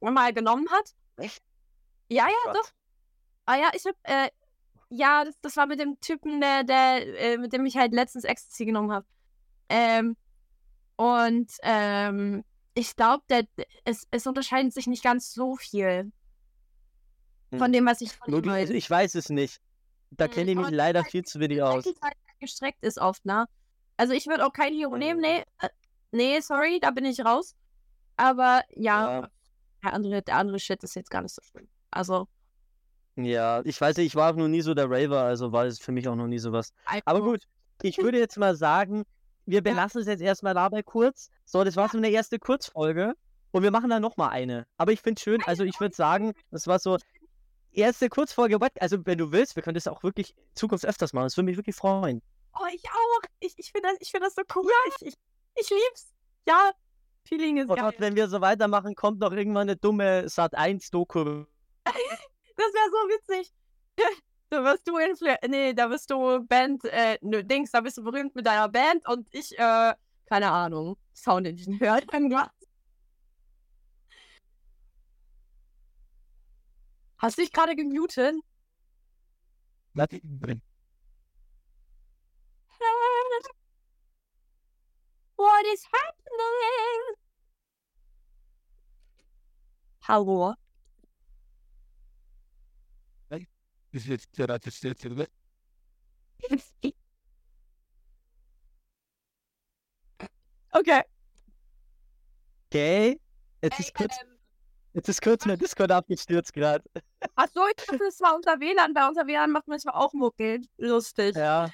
mal 0.00 0.34
genommen 0.34 0.68
hat. 0.70 0.94
Echt? 1.16 1.42
Ja, 2.10 2.26
ja, 2.26 2.34
Gott. 2.44 2.56
doch. 2.56 2.70
Ah 3.46 3.56
ja, 3.56 3.70
ich 3.72 3.86
hab, 3.86 3.94
äh, 4.02 4.28
ja, 4.90 5.24
das, 5.24 5.38
das 5.40 5.56
war 5.56 5.66
mit 5.66 5.80
dem 5.80 6.00
Typen, 6.00 6.40
der, 6.40 6.64
der, 6.64 7.32
äh, 7.34 7.38
mit 7.38 7.52
dem 7.52 7.66
ich 7.66 7.76
halt 7.76 7.92
letztens 7.92 8.24
Ecstasy 8.24 8.64
genommen 8.66 8.92
habe. 8.92 9.06
Ähm, 9.68 10.16
und, 10.96 11.52
ähm, 11.62 12.44
ich 12.74 12.94
glaube, 12.96 13.24
es, 13.84 14.06
es 14.10 14.26
unterscheidet 14.26 14.72
sich 14.72 14.86
nicht 14.86 15.02
ganz 15.02 15.32
so 15.32 15.56
viel 15.56 16.12
von 17.50 17.66
Hm. 17.66 17.72
dem, 17.72 17.86
was 17.86 18.00
ich 18.00 18.12
von 18.12 18.30
Nur 18.30 18.52
also 18.52 18.74
ich 18.74 18.88
weiß 18.88 19.14
es 19.14 19.30
nicht. 19.30 19.60
Da 20.10 20.26
Hm, 20.26 20.32
kenne 20.34 20.50
ich 20.52 20.56
mich 20.56 20.70
leider 20.70 21.02
halt 21.02 21.10
viel 21.10 21.24
zu 21.24 21.40
wenig 21.40 21.62
aus. 21.62 21.84
Zeit 21.84 22.14
gestreckt 22.40 22.84
ist 22.84 22.98
oft, 22.98 23.24
ne? 23.24 23.46
Also 23.96 24.12
ich 24.14 24.26
würde 24.26 24.46
auch 24.46 24.52
kein 24.52 24.72
Hero 24.74 24.96
nehmen, 24.96 25.20
nee. 25.20 25.42
äh, 25.60 25.68
Nee, 26.12 26.40
sorry, 26.40 26.78
da 26.80 26.90
bin 26.90 27.04
ich 27.04 27.24
raus. 27.24 27.54
Aber 28.16 28.62
ja, 28.70 29.20
Ja, 29.22 29.28
der 29.82 29.92
andere, 29.92 30.22
der 30.22 30.36
andere 30.36 30.58
Shit 30.58 30.82
ist 30.84 30.94
jetzt 30.96 31.10
gar 31.10 31.22
nicht 31.22 31.34
so 31.34 31.42
schlimm. 31.42 31.68
Also, 31.90 32.28
ja, 33.24 33.62
ich 33.64 33.80
weiß 33.80 33.96
nicht, 33.96 34.06
ich 34.06 34.14
war 34.16 34.32
auch 34.32 34.36
noch 34.36 34.48
nie 34.48 34.60
so 34.60 34.74
der 34.74 34.90
Raver, 34.90 35.22
also 35.22 35.52
war 35.52 35.66
es 35.66 35.78
für 35.78 35.92
mich 35.92 36.08
auch 36.08 36.14
noch 36.14 36.26
nie 36.26 36.38
sowas. 36.38 36.72
Aber 36.84 37.02
Alkohol. 37.16 37.32
gut, 37.32 37.42
ich 37.82 37.98
würde 37.98 38.18
jetzt 38.18 38.36
mal 38.36 38.54
sagen, 38.56 39.04
wir 39.46 39.62
belassen 39.62 40.00
es 40.00 40.06
jetzt 40.06 40.20
erstmal 40.20 40.54
dabei 40.54 40.82
kurz. 40.82 41.30
So, 41.44 41.64
das 41.64 41.76
war 41.76 41.88
so 41.88 41.98
eine 41.98 42.10
erste 42.10 42.38
Kurzfolge 42.38 43.14
und 43.50 43.62
wir 43.62 43.70
machen 43.70 43.90
dann 43.90 44.02
nochmal 44.02 44.30
eine. 44.30 44.66
Aber 44.76 44.92
ich 44.92 45.00
finde 45.00 45.20
schön, 45.20 45.42
also 45.46 45.64
ich 45.64 45.80
würde 45.80 45.94
sagen, 45.94 46.32
das 46.50 46.66
war 46.66 46.78
so 46.78 46.98
erste 47.72 48.08
Kurzfolge. 48.08 48.58
Also, 48.80 49.04
wenn 49.06 49.18
du 49.18 49.32
willst, 49.32 49.56
wir 49.56 49.62
können 49.62 49.74
das 49.74 49.86
auch 49.86 50.02
wirklich 50.02 50.36
in 50.36 50.54
Zukunft 50.54 50.84
öfters 50.84 51.12
machen. 51.12 51.24
Das 51.26 51.36
würde 51.36 51.46
mich 51.46 51.56
wirklich 51.56 51.76
freuen. 51.76 52.22
Oh, 52.54 52.66
ich 52.74 52.84
auch. 52.88 53.28
Ich, 53.40 53.54
ich 53.56 53.72
finde 53.72 53.88
das, 53.90 53.98
ich 54.00 54.10
find 54.10 54.24
das 54.24 54.34
so 54.34 54.42
cool. 54.54 54.70
Ich, 55.00 55.08
ich, 55.08 55.14
ich 55.54 55.70
lieb's. 55.70 56.12
Ja, 56.46 56.72
Feeling 57.24 57.58
ist 57.58 57.68
Und 57.68 57.76
geil. 57.76 57.92
wenn 57.98 58.16
wir 58.16 58.28
so 58.28 58.40
weitermachen, 58.40 58.94
kommt 58.94 59.20
noch 59.20 59.32
irgendwann 59.32 59.68
eine 59.68 59.76
dumme 59.76 60.28
Sat 60.28 60.54
1 60.54 60.90
Doku. 60.90 61.44
Das 62.58 62.74
wäre 62.74 62.90
so 62.90 63.08
witzig. 63.08 63.54
Da 64.50 64.64
wirst 64.64 64.88
du 64.88 64.96
Influ 64.96 65.34
nee, 65.46 65.74
da 65.74 65.88
bist 65.88 66.10
du 66.10 66.42
Band, 66.46 66.82
äh, 66.84 67.18
nö, 67.20 67.44
Dings, 67.44 67.70
da 67.70 67.82
bist 67.82 67.98
du 67.98 68.02
berühmt 68.02 68.34
mit 68.34 68.46
deiner 68.46 68.66
Band 68.70 69.06
und 69.06 69.28
ich, 69.30 69.52
äh, 69.58 69.94
keine 70.24 70.50
Ahnung, 70.50 70.96
Soundingenieur. 71.12 72.00
irgendwas. 72.10 72.48
Hast 77.18 77.36
du 77.36 77.42
dich 77.42 77.52
gerade 77.52 77.76
gemutet? 77.76 78.36
What 85.36 85.66
is 85.74 85.84
happening? 85.92 87.16
Hallo? 90.00 90.54
Okay. 100.70 101.02
Okay, 102.70 103.18
jetzt 103.62 103.80
ist 103.80 103.94
kurz, 103.94 104.16
jetzt 104.92 105.08
ist 105.08 105.22
kurz 105.22 105.46
mein 105.46 105.58
Discord 105.58 105.90
abgestürzt 105.90 106.52
gerade. 106.52 106.84
Achso, 107.34 107.66
ich 107.66 107.76
dachte, 107.76 107.98
das 107.98 108.20
war 108.20 108.36
unser 108.36 108.60
WLAN. 108.60 108.92
Bei 108.92 109.08
unser 109.08 109.26
WLAN 109.26 109.50
macht 109.50 109.66
manchmal 109.66 109.94
auch 109.94 110.12
Muckel. 110.12 110.60
Lustig. 110.76 111.34
Ja. 111.34 111.70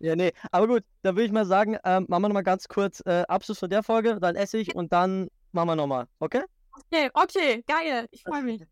Ja, 0.00 0.16
nee. 0.16 0.32
Aber 0.50 0.66
gut, 0.66 0.84
dann 1.02 1.14
würde 1.16 1.26
ich 1.26 1.32
mal 1.32 1.46
sagen, 1.46 1.76
ähm, 1.84 2.06
machen 2.08 2.22
wir 2.22 2.28
nochmal 2.28 2.42
ganz 2.42 2.68
kurz 2.68 3.00
äh, 3.06 3.24
Abschluss 3.28 3.58
von 3.58 3.70
der 3.70 3.82
Folge, 3.82 4.18
dann 4.20 4.36
esse 4.36 4.58
ich 4.58 4.74
und 4.74 4.92
dann 4.92 5.28
machen 5.52 5.68
wir 5.68 5.76
nochmal. 5.76 6.06
Okay? 6.20 6.42
Okay, 6.72 7.10
okay, 7.14 7.64
geil. 7.66 8.06
Ich 8.10 8.22
freue 8.22 8.42
mich. 8.42 8.62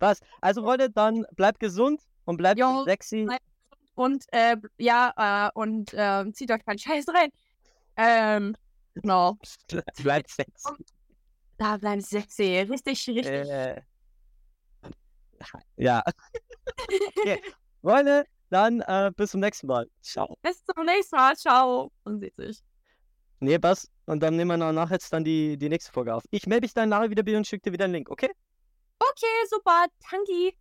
Was? 0.00 0.20
Also 0.40 0.60
Leute, 0.62 0.90
dann 0.90 1.26
bleibt 1.36 1.60
gesund 1.60 2.02
und 2.24 2.36
bleibt 2.36 2.60
Jo, 2.60 2.84
sexy. 2.84 3.24
bleib- 3.24 3.40
Und 3.94 4.24
äh, 4.32 4.56
ja, 4.78 5.48
äh, 5.48 5.50
und 5.58 5.92
äh, 5.94 6.30
zieht 6.32 6.50
euch 6.50 6.64
keinen 6.64 6.78
Scheiß 6.78 7.06
rein. 7.08 7.30
Ähm, 7.96 8.54
genau. 8.94 9.36
bleibt 10.02 10.30
sexy. 10.30 10.70
Da 11.58 11.76
bleibt 11.76 12.02
sexy. 12.02 12.58
Richtig, 12.60 13.08
richtig. 13.08 13.26
Äh, 13.26 13.80
ja. 15.76 16.02
okay. 17.16 17.40
Freunde, 17.82 18.24
dann 18.50 18.80
äh, 18.82 19.10
bis 19.16 19.32
zum 19.32 19.40
nächsten 19.40 19.66
Mal. 19.66 19.86
Ciao. 20.02 20.36
Bis 20.42 20.64
zum 20.64 20.84
nächsten 20.84 21.16
Mal. 21.16 21.36
Ciao. 21.36 21.90
Und 22.04 22.20
sieht 22.20 22.34
sich. 22.36 22.60
Nee, 23.40 23.58
was? 23.60 23.88
Und 24.06 24.20
dann 24.22 24.36
nehmen 24.36 24.58
wir 24.58 24.72
nachher 24.72 24.94
jetzt 24.94 25.12
dann 25.12 25.22
die, 25.24 25.56
die 25.56 25.68
nächste 25.68 25.92
Folge 25.92 26.14
auf. 26.14 26.24
Ich 26.30 26.46
melde 26.46 26.64
mich 26.64 26.74
dann 26.74 26.88
nachher 26.88 27.10
wieder 27.10 27.22
bei 27.22 27.36
und 27.36 27.46
schicke 27.46 27.62
dir 27.70 27.72
wieder 27.72 27.84
einen 27.84 27.94
Link, 27.94 28.10
okay? 28.10 28.30
Okay, 28.98 29.46
super. 29.48 29.86
Danke. 30.10 30.54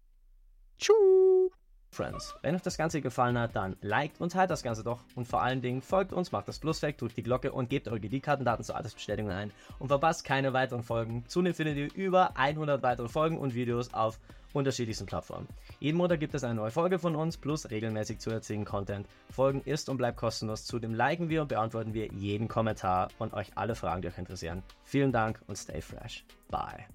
Tschüss. 0.78 1.52
Friends. 1.91 2.36
Wenn 2.41 2.54
euch 2.54 2.62
das 2.62 2.78
Ganze 2.78 3.02
gefallen 3.02 3.39
hat, 3.39 3.56
dann 3.56 3.76
liked 3.82 4.21
und 4.21 4.32
teilt 4.32 4.52
das 4.52 4.62
Ganze 4.62 4.84
doch 4.84 5.04
und 5.15 5.28
vor 5.28 5.41
allen 5.41 5.62
Dingen 5.62 5.82
folgt 5.82 6.13
uns, 6.13 6.32
macht 6.32 6.47
das 6.47 6.60
Plus 6.60 6.82
weg, 6.82 6.97
drückt 6.97 7.17
die 7.17 7.23
Glocke 7.23 7.52
und 7.52 7.69
gebt 7.69 7.88
eure 7.88 8.00
GD-Kartendaten 8.00 8.63
zur 8.63 8.76
Altersbestätigung 8.76 9.32
ein 9.32 9.52
und 9.80 9.88
verpasst 9.88 10.23
keine 10.23 10.54
weiteren 10.54 10.84
Folgen. 10.84 11.23
Zudem 11.28 11.54
findet 11.54 11.78
ihr 11.78 11.93
über 11.95 12.38
100 12.38 12.84
weitere 12.84 13.08
Folgen 13.08 13.38
und 13.38 13.56
Videos 13.56 13.93
auf 13.93 14.19
unterschiedlichsten 14.54 15.06
Plattformen. 15.06 15.47
Jeden 15.80 15.97
Monat 15.97 16.19
gibt 16.19 16.34
es 16.34 16.43
eine 16.43 16.56
neue 16.56 16.71
Folge 16.71 17.00
von 17.00 17.15
uns 17.15 17.38
plus 17.38 17.69
regelmäßig 17.69 18.19
zusätzlichen 18.19 18.65
Content. 18.65 19.08
Folgen 19.30 19.62
ist 19.62 19.89
und 19.89 19.97
bleibt 19.97 20.17
kostenlos. 20.17 20.65
Zudem 20.65 20.93
liken 20.93 21.30
wir 21.30 21.41
und 21.41 21.47
beantworten 21.47 21.93
wir 21.93 22.08
jeden 22.08 22.47
Kommentar 22.47 23.10
und 23.19 23.34
euch 23.34 23.52
alle 23.56 23.76
Fragen, 23.76 24.02
die 24.02 24.08
euch 24.08 24.17
interessieren. 24.17 24.63
Vielen 24.84 25.12
Dank 25.12 25.41
und 25.47 25.58
stay 25.58 25.82
fresh. 25.82 26.26
Bye. 26.50 26.88